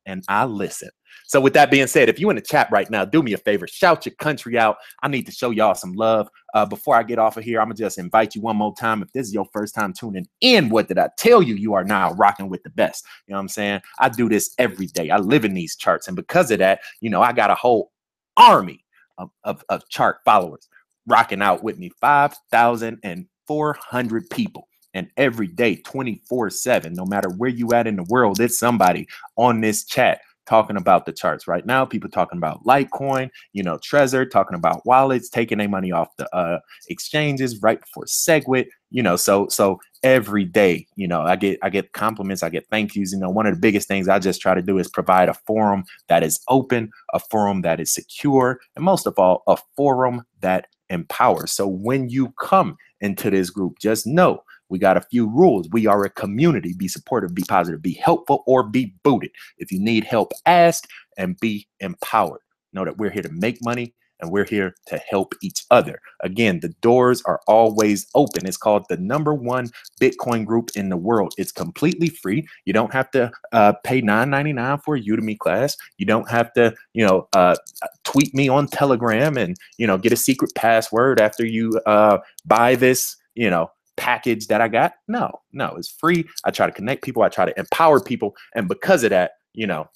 and 0.07 0.25
I 0.29 0.45
listen. 0.45 0.91
So 1.33 1.41
with 1.41 1.55
that 1.55 1.71
being 1.71 1.87
said, 1.87 2.11
if 2.11 2.21
you're 2.21 2.29
in 2.29 2.37
the 2.37 2.43
chat 2.43 2.69
right 2.71 2.91
now, 2.91 3.07
do 3.07 3.23
me 3.23 3.33
a 3.33 3.39
favor, 3.39 3.67
shout 3.67 4.05
your 4.05 4.15
country 4.17 4.59
out. 4.59 4.77
I 5.03 5.09
need 5.09 5.25
to 5.25 5.33
show 5.33 5.49
y'all 5.49 5.75
some 5.75 5.95
love. 5.95 6.29
Uh, 6.53 6.67
before 6.67 6.95
I 6.95 7.03
get 7.03 7.19
off 7.19 7.39
of 7.39 7.45
here, 7.45 7.59
I'm 7.59 7.69
gonna 7.69 7.77
just 7.77 7.97
invite 7.97 8.35
you 8.35 8.43
one 8.43 8.57
more 8.57 8.75
time. 8.75 9.01
If 9.01 9.11
this 9.13 9.29
is 9.29 9.33
your 9.33 9.47
first 9.51 9.75
time 9.75 9.95
tuning 9.95 10.29
in, 10.43 10.69
what 10.69 10.89
did 10.89 10.99
I 10.99 11.09
tell 11.17 11.43
you? 11.43 11.55
You 11.55 11.73
are 11.73 11.85
now 11.85 12.13
rocking 12.13 12.51
with 12.51 12.63
the 12.65 12.69
best. 12.69 13.07
You 13.27 13.33
know 13.33 13.39
what 13.39 13.45
I'm 13.45 13.49
saying? 13.49 13.81
I 13.99 14.11
do 14.11 14.29
this 14.29 14.55
every 14.59 14.89
day. 14.89 15.09
I 15.09 15.17
live 15.17 15.47
in 15.47 15.55
these 15.55 15.75
charts, 15.75 16.07
and 16.07 16.15
because 16.15 16.51
of 16.51 16.59
that, 16.59 16.81
you 17.01 17.09
know, 17.09 17.23
I 17.23 17.33
got 17.33 17.51
a 17.51 17.55
whole 17.55 17.93
army 18.37 18.85
of, 19.17 19.31
of, 19.45 19.65
of 19.71 19.89
chart 19.89 20.19
followers 20.27 20.69
rocking 21.07 21.41
out 21.41 21.65
with 21.65 21.79
me. 21.79 21.91
Five 21.99 22.37
thousand 22.51 22.99
and 23.05 23.25
four 23.47 23.73
hundred 23.81 24.29
people 24.29 24.69
and 24.93 25.09
every 25.17 25.47
day 25.47 25.77
24 25.77 26.51
7 26.51 26.93
no 26.93 27.07
matter 27.07 27.31
where 27.31 27.49
you 27.49 27.73
at 27.73 27.87
in 27.87 27.97
the 27.97 28.05
world 28.05 28.39
it's 28.41 28.59
somebody 28.59 29.09
on 29.37 29.63
this 29.63 29.85
chat 29.87 30.21
talking 30.47 30.77
about 30.77 31.07
the 31.07 31.13
charts 31.13 31.47
right 31.47 31.65
now. 31.67 31.85
People 31.85 32.11
talking 32.11 32.39
about 32.39 32.65
Litecoin, 32.65 33.31
you 33.53 33.63
know, 33.63 33.79
Trezor, 33.79 34.29
talking 34.31 34.57
about 34.57 34.85
wallets, 34.85 35.29
taking 35.29 35.59
their 35.59 35.69
money 35.69 35.93
off 35.93 36.09
the 36.17 36.35
uh, 36.35 36.59
exchanges 36.89 37.61
right 37.63 37.81
before 37.81 38.05
SegWit, 38.05 38.67
you 38.91 39.03
know. 39.03 39.17
So 39.17 39.49
so 39.49 39.79
every 40.03 40.45
day, 40.45 40.87
you 40.97 41.07
know, 41.07 41.23
I 41.23 41.37
get 41.37 41.59
I 41.63 41.71
get 41.71 41.93
compliments, 41.93 42.43
I 42.43 42.51
get 42.51 42.67
thank 42.71 42.95
yous. 42.95 43.13
You 43.13 43.19
know, 43.19 43.31
one 43.31 43.47
of 43.47 43.55
the 43.55 43.61
biggest 43.61 43.89
things 43.89 44.09
I 44.09 44.19
just 44.19 44.41
try 44.41 44.55
to 44.55 44.63
do 44.63 44.79
is 44.79 44.89
provide 44.89 45.29
a 45.29 45.35
forum 45.47 45.85
that 46.09 46.23
is 46.23 46.41
open, 46.49 46.91
a 47.13 47.19
forum 47.19 47.63
that 47.63 47.81
is 47.81 47.93
secure, 47.93 48.61
and 48.77 48.85
most 48.85 49.07
of 49.07 49.19
all, 49.19 49.43
a 49.47 49.57
forum 49.77 50.23
that 50.41 50.67
empowers. 50.91 51.53
So 51.53 51.67
when 51.67 52.11
you 52.11 52.33
come 52.41 52.77
into 53.01 53.31
this 53.31 53.51
group, 53.51 53.79
just 53.81 54.07
know 54.07 54.43
we 54.73 54.79
got 54.81 54.97
a 54.97 55.03
few 55.03 55.29
rules. 55.29 55.69
We 55.73 55.87
are 55.87 56.05
a 56.05 56.11
community. 56.11 56.75
Be 56.77 56.89
supportive, 56.89 57.35
be 57.35 57.45
positive, 57.49 57.83
be 57.83 57.93
helpful, 57.95 58.43
or 58.47 58.65
be 58.65 58.95
booted. 59.05 59.31
If 59.59 59.71
you 59.71 59.81
need 59.81 60.05
help, 60.05 60.33
ask. 60.47 60.89
and 61.19 61.39
be 61.41 61.69
empowered. 61.81 62.41
Know 62.73 62.85
that 62.87 62.99
we're 62.99 63.11
here 63.11 63.23
to 63.23 63.33
make 63.33 63.59
money 63.63 63.95
and 64.21 64.31
we're 64.31 64.47
here 64.47 64.75
to 64.87 64.99
help 64.99 65.35
each 65.43 65.65
other. 65.71 66.01
Again, 66.23 66.61
the 66.61 66.71
doors 66.81 67.23
are 67.27 67.41
always 67.49 68.07
open. 68.15 68.47
It's 68.47 68.57
called 68.57 68.87
the 68.89 68.97
number 68.97 69.35
one 69.35 69.69
Bitcoin 70.01 70.47
group 70.47 70.71
in 70.77 70.89
the 70.89 70.97
world. 70.97 71.35
It's 71.39 71.53
completely 71.53 72.09
free. 72.09 72.47
You 72.65 72.73
don't 72.73 72.93
have 72.95 73.11
to 73.13 73.33
uh, 73.53 73.75
pay 73.85 74.01
$9.99 74.01 74.85
for 74.85 74.97
a 74.97 75.03
Udemy 75.03 75.39
class. 75.39 75.77
You 75.99 76.07
don't 76.07 76.31
have 76.31 76.53
to, 76.55 76.75
you 76.95 77.07
know, 77.07 77.29
uh, 77.35 77.57
tweet 78.05 78.35
me 78.35 78.49
on 78.49 78.69
Telegram 78.69 79.37
and, 79.37 79.57
you 79.79 79.87
know, 79.87 79.99
get 79.99 80.13
a 80.13 80.17
secret 80.17 80.53
password 80.55 81.21
after 81.21 81.45
you 81.45 81.81
uh, 81.87 82.19
buy 82.47 82.77
this, 82.77 83.17
you 83.35 83.51
know, 83.51 83.71
package 83.97 84.47
that 84.49 84.61
I 84.61 84.69
got. 84.69 84.95
No, 85.09 85.41
no, 85.53 85.75
it's 85.77 85.91
free. 85.91 86.29
I 86.45 86.51
try 86.51 86.67
to 86.67 86.73
connect 86.73 87.03
people. 87.05 87.23
I 87.23 87.29
try 87.29 87.45
to 87.45 87.59
empower 87.59 88.01
people. 88.01 88.35
And 88.55 88.69
because 88.69 89.05
of 89.05 89.11
that, 89.11 89.33
you 89.55 89.67
know, 89.67 89.89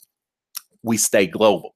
we 0.83 0.97
stay 0.97 1.27
global. 1.27 1.75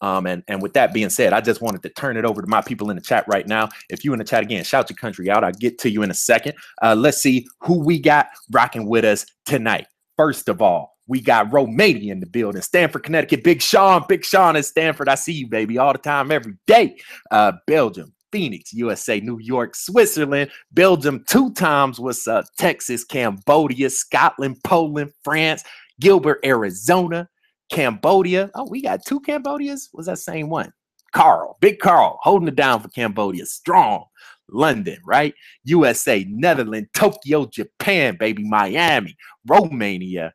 Um, 0.00 0.26
and, 0.26 0.42
and 0.48 0.60
with 0.60 0.72
that 0.72 0.92
being 0.92 1.10
said, 1.10 1.32
I 1.32 1.40
just 1.40 1.60
wanted 1.60 1.82
to 1.84 1.88
turn 1.90 2.16
it 2.16 2.24
over 2.24 2.42
to 2.42 2.48
my 2.48 2.60
people 2.60 2.90
in 2.90 2.96
the 2.96 3.02
chat 3.02 3.24
right 3.28 3.46
now. 3.46 3.68
If 3.88 4.04
you 4.04 4.12
in 4.12 4.18
the 4.18 4.24
chat 4.24 4.42
again, 4.42 4.64
shout 4.64 4.90
your 4.90 4.96
country 4.96 5.30
out. 5.30 5.44
I'll 5.44 5.52
get 5.52 5.78
to 5.78 5.90
you 5.90 6.02
in 6.02 6.10
a 6.10 6.14
second. 6.14 6.54
Uh, 6.82 6.96
let's 6.96 7.18
see 7.18 7.46
who 7.60 7.78
we 7.78 8.00
got 8.00 8.26
rocking 8.50 8.86
with 8.86 9.04
us 9.04 9.24
tonight. 9.46 9.86
First 10.16 10.48
of 10.48 10.60
all, 10.60 10.96
we 11.06 11.20
got 11.20 11.52
Romania 11.52 12.12
in 12.12 12.20
the 12.20 12.26
building. 12.26 12.62
Stamford, 12.62 13.04
Connecticut. 13.04 13.44
Big 13.44 13.62
Sean. 13.62 14.04
Big 14.08 14.24
Sean 14.24 14.56
in 14.56 14.62
Stamford. 14.64 15.08
I 15.08 15.14
see 15.14 15.32
you, 15.32 15.46
baby, 15.46 15.78
all 15.78 15.92
the 15.92 15.98
time, 15.98 16.32
every 16.32 16.54
day. 16.66 16.98
Uh, 17.30 17.52
Belgium, 17.66 18.12
Phoenix, 18.32 18.72
USA, 18.72 19.20
New 19.20 19.38
York, 19.38 19.76
Switzerland, 19.76 20.50
Belgium 20.72 21.24
two 21.28 21.52
times. 21.52 22.00
What's 22.00 22.26
up? 22.26 22.46
Texas, 22.58 23.04
Cambodia, 23.04 23.90
Scotland, 23.90 24.56
Poland, 24.64 25.12
France, 25.22 25.62
Gilbert, 26.00 26.40
Arizona, 26.44 27.28
Cambodia. 27.70 28.50
Oh, 28.54 28.66
we 28.68 28.82
got 28.82 29.04
two 29.04 29.20
Cambodias. 29.20 29.90
Was 29.92 30.06
that 30.06 30.18
same 30.18 30.48
one? 30.48 30.72
Carl, 31.12 31.58
Big 31.60 31.78
Carl, 31.78 32.18
holding 32.22 32.48
it 32.48 32.56
down 32.56 32.80
for 32.80 32.88
Cambodia. 32.88 33.46
Strong. 33.46 34.06
London, 34.50 34.98
right? 35.04 35.34
USA, 35.64 36.26
Netherlands, 36.28 36.90
Tokyo, 36.94 37.46
Japan, 37.46 38.16
baby, 38.18 38.44
Miami, 38.44 39.16
Romania, 39.46 40.32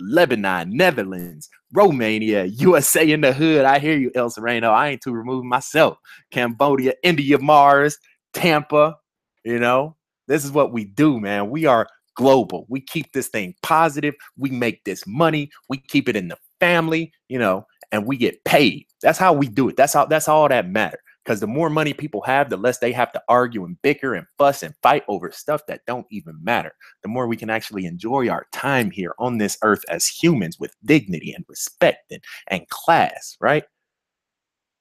Lebanon, 0.00 0.76
Netherlands, 0.76 1.48
Romania, 1.72 2.44
USA 2.44 3.10
in 3.10 3.20
the 3.22 3.32
hood. 3.32 3.64
I 3.64 3.78
hear 3.78 3.96
you, 3.96 4.10
El 4.14 4.30
Sereno. 4.30 4.70
I 4.70 4.88
ain't 4.88 5.02
too 5.02 5.12
removed 5.12 5.46
myself. 5.46 5.98
Cambodia, 6.30 6.94
India, 7.02 7.38
Mars, 7.38 7.98
Tampa. 8.32 8.96
You 9.44 9.58
know, 9.58 9.96
this 10.28 10.44
is 10.44 10.52
what 10.52 10.72
we 10.72 10.84
do, 10.84 11.18
man. 11.18 11.50
We 11.50 11.66
are 11.66 11.88
global. 12.14 12.66
We 12.68 12.80
keep 12.80 13.12
this 13.12 13.28
thing 13.28 13.54
positive. 13.62 14.14
We 14.36 14.50
make 14.50 14.84
this 14.84 15.06
money. 15.06 15.50
We 15.68 15.78
keep 15.78 16.08
it 16.08 16.16
in 16.16 16.28
the 16.28 16.36
family, 16.60 17.12
you 17.28 17.38
know, 17.38 17.66
and 17.90 18.06
we 18.06 18.16
get 18.16 18.44
paid. 18.44 18.86
That's 19.02 19.18
how 19.18 19.32
we 19.32 19.48
do 19.48 19.68
it. 19.68 19.76
That's 19.76 19.94
all 19.94 20.06
that's 20.06 20.28
all 20.28 20.48
that 20.48 20.68
matter. 20.68 20.98
Because 21.24 21.40
the 21.40 21.46
more 21.46 21.70
money 21.70 21.92
people 21.92 22.20
have, 22.22 22.50
the 22.50 22.56
less 22.56 22.78
they 22.78 22.92
have 22.92 23.12
to 23.12 23.22
argue 23.28 23.64
and 23.64 23.80
bicker 23.82 24.14
and 24.14 24.26
fuss 24.38 24.62
and 24.62 24.74
fight 24.82 25.04
over 25.06 25.30
stuff 25.30 25.64
that 25.66 25.86
don't 25.86 26.06
even 26.10 26.36
matter. 26.42 26.72
The 27.02 27.08
more 27.08 27.26
we 27.26 27.36
can 27.36 27.50
actually 27.50 27.86
enjoy 27.86 28.28
our 28.28 28.46
time 28.52 28.90
here 28.90 29.14
on 29.18 29.38
this 29.38 29.56
earth 29.62 29.84
as 29.88 30.06
humans 30.06 30.58
with 30.58 30.74
dignity 30.84 31.32
and 31.32 31.44
respect 31.48 32.10
and, 32.10 32.22
and 32.48 32.68
class, 32.70 33.36
right? 33.40 33.64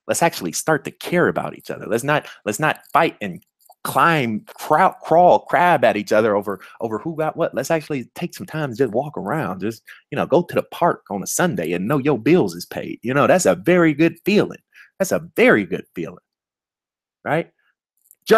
Let's 0.08 0.23
actually 0.23 0.54
start 0.54 0.84
to 0.86 0.91
care 0.91 1.27
about 1.27 1.56
each 1.56 1.69
other. 1.69 1.86
Let's 1.86 2.04
not 2.04 2.27
let's 2.43 2.60
not 2.60 2.80
fight 2.91 3.17
and 3.21 3.43
climb, 3.84 4.45
crawl, 4.56 4.93
crawl, 5.01 5.39
crab 5.45 5.84
at 5.84 5.97
each 5.97 6.12
other 6.12 6.36
over 6.36 6.60
over 6.82 6.99
who 6.99 7.15
got 7.15 7.38
what. 7.38 7.54
Let's 7.54 7.71
actually 7.71 8.06
take 8.15 8.34
some 8.34 8.47
time 8.47 8.71
to 8.71 8.75
just 8.75 8.93
walk 8.93 9.17
around. 9.17 9.62
Just 9.62 9.84
you 10.12 10.15
know, 10.15 10.25
go 10.25 10.43
to 10.43 10.56
the 10.56 10.63
park 10.63 11.04
on 11.10 11.23
a 11.23 11.27
Sunday 11.27 11.71
and 11.73 11.88
know 11.88 11.97
your 11.97 12.19
bills 12.19 12.56
is 12.56 12.65
paid. 12.65 12.99
You 13.04 13.13
know, 13.13 13.27
that's 13.27 13.45
a 13.45 13.56
very 13.56 13.93
good 13.93 14.17
feeling. 14.25 14.60
That's 14.99 15.12
a 15.12 15.27
very 15.36 15.65
good 15.65 15.86
feeling, 15.95 16.23
right? 17.24 17.52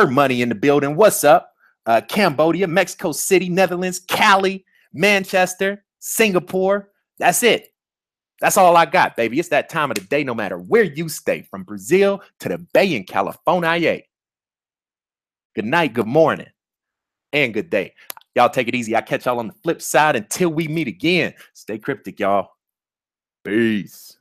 Money 0.09 0.41
in 0.41 0.49
the 0.49 0.55
building. 0.55 0.95
What's 0.95 1.23
up? 1.23 1.53
Uh, 1.85 2.01
Cambodia, 2.01 2.67
Mexico 2.67 3.11
City, 3.11 3.47
Netherlands, 3.47 3.99
Cali, 3.99 4.65
Manchester, 4.93 5.85
Singapore. 5.99 6.89
That's 7.19 7.43
it. 7.43 7.73
That's 8.39 8.57
all 8.57 8.75
I 8.75 8.85
got, 8.85 9.15
baby. 9.15 9.39
It's 9.39 9.49
that 9.49 9.69
time 9.69 9.91
of 9.91 9.95
the 9.95 10.03
day, 10.03 10.23
no 10.23 10.33
matter 10.33 10.57
where 10.57 10.83
you 10.83 11.09
stay, 11.09 11.43
from 11.43 11.63
Brazil 11.63 12.21
to 12.39 12.49
the 12.49 12.57
Bay 12.57 12.95
in 12.95 13.03
California. 13.03 14.01
Good 15.55 15.65
night, 15.65 15.93
good 15.93 16.07
morning, 16.07 16.47
and 17.31 17.53
good 17.53 17.69
day. 17.69 17.93
Y'all 18.35 18.49
take 18.49 18.67
it 18.67 18.75
easy. 18.75 18.95
I 18.95 19.01
catch 19.01 19.27
y'all 19.27 19.39
on 19.39 19.47
the 19.47 19.53
flip 19.61 19.81
side 19.81 20.15
until 20.15 20.49
we 20.49 20.67
meet 20.67 20.87
again. 20.87 21.35
Stay 21.53 21.77
cryptic, 21.77 22.19
y'all. 22.19 22.49
Peace. 23.43 24.17